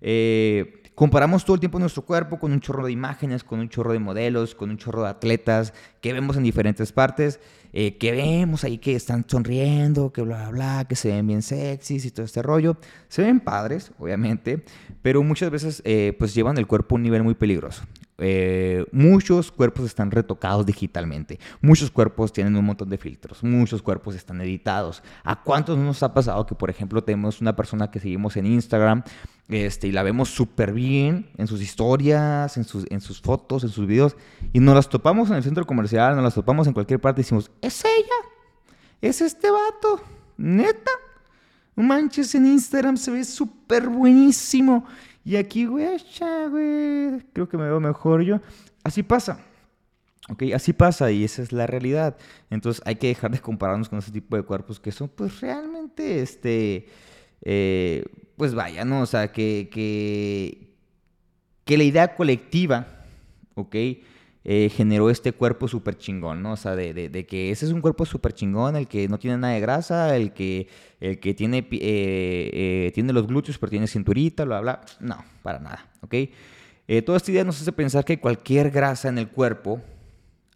Eh, 0.00 0.82
comparamos 0.96 1.44
todo 1.44 1.54
el 1.54 1.60
tiempo 1.60 1.78
nuestro 1.78 2.02
cuerpo 2.02 2.38
con 2.38 2.50
un 2.52 2.60
chorro 2.60 2.86
de 2.86 2.90
imágenes, 2.90 3.44
con 3.44 3.60
un 3.60 3.68
chorro 3.68 3.92
de 3.92 3.98
modelos, 3.98 4.54
con 4.54 4.70
un 4.70 4.78
chorro 4.78 5.02
de 5.02 5.10
atletas 5.10 5.74
que 6.00 6.12
vemos 6.12 6.36
en 6.36 6.42
diferentes 6.42 6.90
partes, 6.90 7.38
eh, 7.74 7.98
que 7.98 8.12
vemos 8.12 8.64
ahí 8.64 8.78
que 8.78 8.96
están 8.96 9.24
sonriendo, 9.28 10.10
que 10.10 10.22
bla, 10.22 10.48
bla, 10.48 10.50
bla, 10.50 10.84
que 10.88 10.96
se 10.96 11.08
ven 11.08 11.26
bien 11.26 11.42
sexys 11.42 12.06
y 12.06 12.10
todo 12.10 12.24
este 12.24 12.40
rollo. 12.40 12.78
Se 13.08 13.22
ven 13.22 13.40
padres, 13.40 13.92
obviamente, 13.98 14.64
pero 15.02 15.22
muchas 15.22 15.50
veces 15.50 15.82
eh, 15.84 16.16
pues 16.18 16.34
llevan 16.34 16.56
el 16.56 16.66
cuerpo 16.66 16.94
a 16.94 16.96
un 16.96 17.02
nivel 17.02 17.22
muy 17.22 17.34
peligroso. 17.34 17.82
Eh, 18.18 18.86
muchos 18.92 19.52
cuerpos 19.52 19.84
están 19.84 20.10
retocados 20.10 20.64
digitalmente, 20.64 21.38
muchos 21.60 21.90
cuerpos 21.90 22.32
tienen 22.32 22.56
un 22.56 22.64
montón 22.64 22.88
de 22.88 22.96
filtros, 22.96 23.44
muchos 23.44 23.82
cuerpos 23.82 24.14
están 24.14 24.40
editados. 24.40 25.02
¿A 25.22 25.42
cuántos 25.42 25.76
nos 25.76 26.02
ha 26.02 26.14
pasado 26.14 26.46
que, 26.46 26.54
por 26.54 26.70
ejemplo, 26.70 27.04
tenemos 27.04 27.40
una 27.40 27.54
persona 27.54 27.90
que 27.90 28.00
seguimos 28.00 28.36
en 28.36 28.46
Instagram 28.46 29.02
este, 29.48 29.88
y 29.88 29.92
la 29.92 30.02
vemos 30.02 30.30
súper 30.30 30.72
bien 30.72 31.28
en 31.36 31.46
sus 31.46 31.60
historias, 31.60 32.56
en 32.56 32.64
sus, 32.64 32.86
en 32.90 33.00
sus 33.00 33.20
fotos, 33.20 33.64
en 33.64 33.70
sus 33.70 33.86
videos, 33.86 34.16
y 34.52 34.60
nos 34.60 34.74
las 34.74 34.88
topamos 34.88 35.28
en 35.30 35.36
el 35.36 35.42
centro 35.42 35.66
comercial, 35.66 36.14
nos 36.14 36.24
las 36.24 36.34
topamos 36.34 36.66
en 36.66 36.72
cualquier 36.72 37.00
parte 37.00 37.20
y 37.20 37.24
decimos, 37.24 37.50
es 37.60 37.84
ella, 37.84 38.30
es 39.02 39.20
este 39.20 39.50
vato, 39.50 40.00
neta. 40.38 40.90
Manches, 41.78 42.34
en 42.34 42.46
Instagram 42.46 42.96
se 42.96 43.10
ve 43.10 43.22
súper 43.22 43.90
buenísimo 43.90 44.86
Y 45.26 45.34
aquí, 45.34 45.66
güey, 45.66 45.88
güey, 45.88 47.20
creo 47.32 47.48
que 47.48 47.56
me 47.58 47.64
veo 47.64 47.80
mejor 47.80 48.22
yo. 48.22 48.40
Así 48.84 49.02
pasa. 49.02 49.40
Ok, 50.28 50.44
así 50.54 50.72
pasa 50.72 51.10
y 51.10 51.24
esa 51.24 51.42
es 51.42 51.50
la 51.50 51.66
realidad. 51.66 52.16
Entonces 52.48 52.80
hay 52.86 52.94
que 52.94 53.08
dejar 53.08 53.32
de 53.32 53.40
compararnos 53.40 53.88
con 53.88 53.98
ese 53.98 54.12
tipo 54.12 54.36
de 54.36 54.44
cuerpos 54.44 54.78
que 54.78 54.92
son 54.92 55.08
pues 55.08 55.40
realmente, 55.40 56.22
este, 56.22 56.86
eh, 57.42 58.04
pues 58.36 58.54
vaya, 58.54 58.84
¿no? 58.84 59.00
O 59.00 59.06
sea, 59.06 59.32
que, 59.32 59.68
que, 59.68 60.76
que 61.64 61.76
la 61.76 61.82
idea 61.82 62.14
colectiva, 62.14 62.86
¿ok? 63.56 63.74
Eh, 64.48 64.70
generó 64.70 65.10
este 65.10 65.32
cuerpo 65.32 65.66
súper 65.66 65.98
chingón, 65.98 66.40
¿no? 66.40 66.52
O 66.52 66.56
sea, 66.56 66.76
de, 66.76 67.26
que 67.28 67.50
ese 67.50 67.66
es 67.66 67.72
un 67.72 67.80
cuerpo 67.80 68.06
súper 68.06 68.32
chingón, 68.32 68.76
el 68.76 68.86
que 68.86 69.08
no 69.08 69.18
tiene 69.18 69.38
nada 69.38 69.54
de 69.54 69.60
grasa, 69.60 70.14
el 70.14 70.32
que, 70.32 70.68
el 71.00 71.18
que 71.18 71.34
tiene, 71.34 71.66
eh, 71.68 72.50
eh, 72.52 72.92
tiene 72.94 73.12
los 73.12 73.26
glúteos 73.26 73.58
pero 73.58 73.70
tiene 73.70 73.88
cinturita, 73.88 74.44
bla, 74.44 74.60
bla. 74.60 74.82
No, 75.00 75.24
para 75.42 75.58
nada, 75.58 75.88
¿ok? 76.00 76.14
toda 77.04 77.16
esta 77.16 77.32
idea 77.32 77.42
nos 77.42 77.60
hace 77.60 77.72
pensar 77.72 78.04
que 78.04 78.20
cualquier 78.20 78.70
grasa 78.70 79.08
en 79.08 79.18
el 79.18 79.26
cuerpo, 79.26 79.82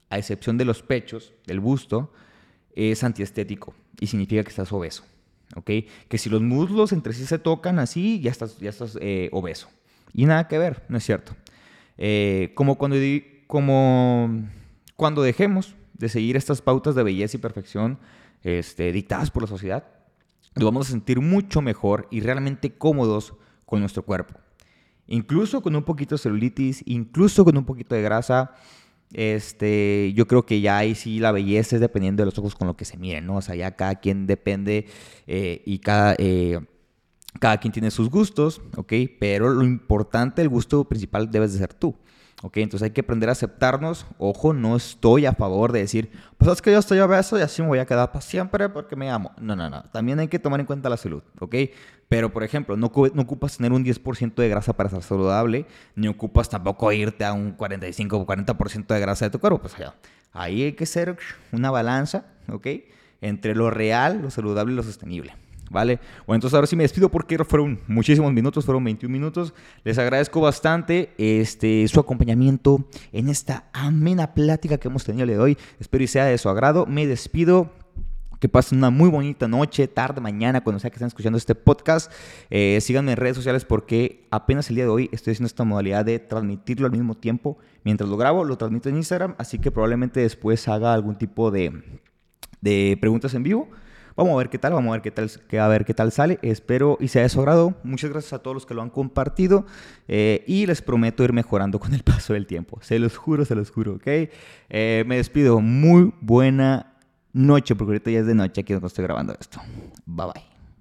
a 0.09 0.19
excepción 0.19 0.57
de 0.57 0.65
los 0.65 0.83
pechos, 0.85 1.33
del 1.45 1.59
busto, 1.59 2.13
es 2.77 3.03
antiestético 3.03 3.75
y 3.99 4.07
significa 4.07 4.45
que 4.45 4.51
estás 4.51 4.73
obeso, 4.73 5.03
¿ok? 5.57 5.69
Que 6.07 6.17
si 6.17 6.31
los 6.31 6.43
muslos 6.43 6.93
entre 6.93 7.13
sí 7.13 7.27
se 7.27 7.41
tocan 7.41 7.81
así, 7.81 8.21
ya 8.21 8.31
estás, 8.31 8.57
ya 8.59 8.71
estás 8.71 8.97
obeso. 9.33 9.69
Y 10.13 10.27
nada 10.27 10.47
que 10.47 10.59
ver, 10.59 10.85
no 10.89 10.99
es 10.99 11.05
cierto. 11.05 11.35
como 12.55 12.79
cuando 12.79 12.97
como 13.51 14.31
cuando 14.95 15.23
dejemos 15.23 15.75
de 15.95 16.09
seguir 16.09 16.37
estas 16.37 16.63
pautas 16.63 16.95
de 16.95 17.03
belleza 17.03 17.37
y 17.37 17.41
perfección 17.41 17.99
este, 18.45 18.93
dictadas 18.93 19.33
por 19.33 19.43
la 19.43 19.49
sociedad, 19.49 19.89
nos 20.55 20.65
vamos 20.65 20.87
a 20.87 20.93
sentir 20.93 21.21
mucho 21.21 21.61
mejor 21.61 22.07
y 22.13 22.21
realmente 22.21 22.73
cómodos 22.79 23.35
con 23.67 23.81
nuestro 23.81 24.05
cuerpo. 24.05 24.39
Incluso 25.09 25.63
con 25.63 25.75
un 25.75 25.83
poquito 25.83 26.15
de 26.15 26.21
celulitis, 26.21 26.85
incluso 26.87 27.45
con 27.45 27.57
un 27.59 27.65
poquito 27.65 27.97
de 27.97 28.03
grasa, 28.03 28.53
este, 29.13 30.13
yo 30.15 30.29
creo 30.29 30.47
que 30.47 30.61
ya 30.61 30.79
ahí 30.79 30.95
sí 30.95 31.19
la 31.19 31.33
belleza 31.33 31.75
es 31.75 31.81
dependiendo 31.81 32.23
de 32.23 32.27
los 32.27 32.39
ojos 32.39 32.55
con 32.55 32.69
lo 32.69 32.77
que 32.77 32.85
se 32.85 32.99
miren, 32.99 33.27
¿no? 33.27 33.39
O 33.39 33.43
sea, 33.43 33.57
ya 33.57 33.75
cada 33.75 33.97
quien 33.97 34.29
depende 34.29 34.87
eh, 35.27 35.61
y 35.67 35.81
cada, 35.81 36.15
eh, 36.19 36.61
cada 37.41 37.59
quien 37.59 37.73
tiene 37.73 37.91
sus 37.91 38.11
gustos, 38.11 38.63
¿ok? 38.77 38.93
Pero 39.19 39.49
lo 39.49 39.65
importante, 39.65 40.41
el 40.41 40.49
gusto 40.49 40.85
principal 40.85 41.33
debes 41.33 41.53
de 41.53 41.59
ser 41.59 41.75
tú. 41.75 41.97
¿Ok? 42.43 42.57
Entonces 42.59 42.87
hay 42.87 42.91
que 42.91 43.01
aprender 43.03 43.29
a 43.29 43.33
aceptarnos. 43.33 44.07
Ojo, 44.19 44.53
no 44.53 44.77
estoy 44.77 45.27
a 45.27 45.33
favor 45.33 45.73
de 45.73 45.81
decir, 45.81 46.11
pues 46.39 46.51
es 46.51 46.63
que 46.63 46.73
yo 46.73 46.79
estoy 46.79 46.99
obeso 47.01 47.39
y 47.39 47.43
así 47.43 47.63
me 47.63 47.69
voy 47.69 47.79
a 47.79 47.87
quedar 47.87 48.11
para 48.13 48.23
siempre 48.23 48.69
porque 48.69 48.97
me 48.97 49.11
amo. 49.11 49.33
No, 49.41 49.57
no, 49.57 49.69
no. 49.69 49.83
También 49.93 50.19
hay 50.19 50.29
que 50.29 50.39
tomar 50.39 50.61
en 50.61 50.67
cuenta 50.67 50.89
la 50.89 50.97
salud, 50.97 51.23
¿ok? 51.39 51.55
Pero, 52.09 52.33
por 52.33 52.43
ejemplo, 52.43 52.77
no, 52.77 52.87
ocupas 52.87 53.57
tener 53.57 53.73
un 53.73 53.85
10% 53.85 54.35
de 54.35 54.49
grasa 54.49 54.73
para 54.73 54.89
estar 54.89 55.03
saludable, 55.03 55.67
ni 55.95 56.09
ocupas 56.09 56.49
tampoco 56.49 56.91
irte 56.93 57.25
a 57.25 57.33
un 57.33 57.53
45 57.53 58.17
o 58.17 58.27
40% 58.27 58.87
de 58.87 59.01
grasa 59.01 59.27
de 59.27 59.31
tu 59.31 59.39
cuerpo. 59.39 59.61
Pues 59.61 59.75
allá. 59.77 59.95
Ahí 60.33 60.63
hay 60.63 60.73
que 60.73 60.87
ser 60.87 61.17
una 61.53 61.71
balanza, 61.71 62.25
¿ok? 62.49 62.67
Entre 63.21 63.55
lo 63.55 63.71
real, 63.71 64.23
lo 64.23 64.31
saludable 64.31 64.73
y 64.73 64.77
lo 64.77 64.83
sostenible. 64.83 65.35
¿Vale? 65.71 66.01
Bueno, 66.27 66.37
entonces 66.37 66.55
ahora 66.55 66.67
sí 66.67 66.77
me 66.77 66.83
despido 66.83 67.09
porque 67.09 67.39
fueron 67.45 67.81
muchísimos 67.87 68.33
minutos, 68.33 68.67
fueron 68.67 68.85
21 68.85 69.11
minutos. 69.11 69.55
Les 69.85 69.97
agradezco 69.97 70.41
bastante 70.41 71.15
este, 71.17 71.87
su 71.89 71.99
acompañamiento 71.99 72.85
en 73.13 73.29
esta 73.29 73.71
amena 73.73 74.35
plática 74.35 74.77
que 74.77 74.89
hemos 74.89 75.05
tenido 75.05 75.25
el 75.25 75.31
de 75.31 75.39
hoy. 75.39 75.59
Espero 75.79 76.05
y 76.05 76.09
sea 76.09 76.27
de 76.27 76.37
su 76.37 76.49
agrado. 76.51 76.85
Me 76.85 77.07
despido. 77.07 77.73
Que 78.41 78.49
pasen 78.49 78.79
una 78.79 78.89
muy 78.89 79.11
bonita 79.11 79.47
noche, 79.47 79.87
tarde, 79.87 80.23
mañana, 80.23 80.63
cuando 80.63 80.81
sea 80.81 80.89
que 80.89 80.95
estén 80.95 81.09
escuchando 81.09 81.37
este 81.37 81.55
podcast. 81.55 82.11
Eh, 82.49 82.79
síganme 82.81 83.13
en 83.13 83.19
redes 83.19 83.37
sociales 83.37 83.67
porque 83.67 84.27
apenas 84.31 84.71
el 84.71 84.77
día 84.77 84.85
de 84.85 84.91
hoy 84.91 85.11
estoy 85.13 85.33
haciendo 85.33 85.47
esta 85.47 85.65
modalidad 85.65 86.07
de 86.07 86.19
transmitirlo 86.21 86.87
al 86.87 86.93
mismo 86.93 87.15
tiempo. 87.15 87.59
Mientras 87.85 88.09
lo 88.09 88.17
grabo, 88.17 88.45
lo 88.45 88.57
transmito 88.57 88.89
en 88.89 88.97
Instagram, 88.97 89.35
así 89.37 89.59
que 89.59 89.71
probablemente 89.71 90.21
después 90.21 90.67
haga 90.69 90.95
algún 90.95 91.17
tipo 91.17 91.51
de, 91.51 91.83
de 92.63 92.97
preguntas 92.99 93.35
en 93.35 93.43
vivo. 93.43 93.69
Vamos 94.21 94.35
a 94.35 94.37
ver 94.37 94.51
qué 94.51 94.59
tal, 94.59 94.75
vamos 94.75 94.91
a 94.91 94.93
ver 94.93 95.01
qué 95.01 95.11
tal, 95.11 95.31
a 95.59 95.69
ver 95.69 95.87
qué 95.87 95.95
tal 95.95 96.13
sale. 96.13 96.39
Espero 96.43 96.99
y 97.01 97.09
sea 97.09 97.23
de 97.23 97.31
su 97.31 97.41
agrado. 97.41 97.75
Muchas 97.83 98.11
gracias 98.11 98.35
a 98.35 98.39
todos 98.41 98.55
los 98.55 98.67
que 98.67 98.75
lo 98.75 98.83
han 98.83 98.91
compartido 98.91 99.65
eh, 100.09 100.45
y 100.47 100.67
les 100.67 100.83
prometo 100.83 101.25
ir 101.25 101.33
mejorando 101.33 101.81
con 101.81 101.95
el 101.95 102.03
paso 102.05 102.35
del 102.35 102.47
tiempo. 102.47 102.79
Se 102.83 102.99
los 102.99 103.17
juro, 103.17 103.47
se 103.47 103.55
los 103.55 103.71
juro, 103.71 103.95
¿ok? 103.95 104.07
Eh, 104.69 105.05
me 105.07 105.17
despido. 105.17 105.63
Muy 105.63 106.13
buena 106.21 106.93
noche, 107.33 107.75
porque 107.75 107.93
ahorita 107.93 108.11
ya 108.11 108.19
es 108.19 108.27
de 108.27 108.35
noche 108.35 108.61
aquí 108.61 108.75
donde 108.75 108.89
estoy 108.89 109.05
grabando 109.05 109.35
esto. 109.41 109.59
Bye 110.05 110.27
bye. 110.35 110.50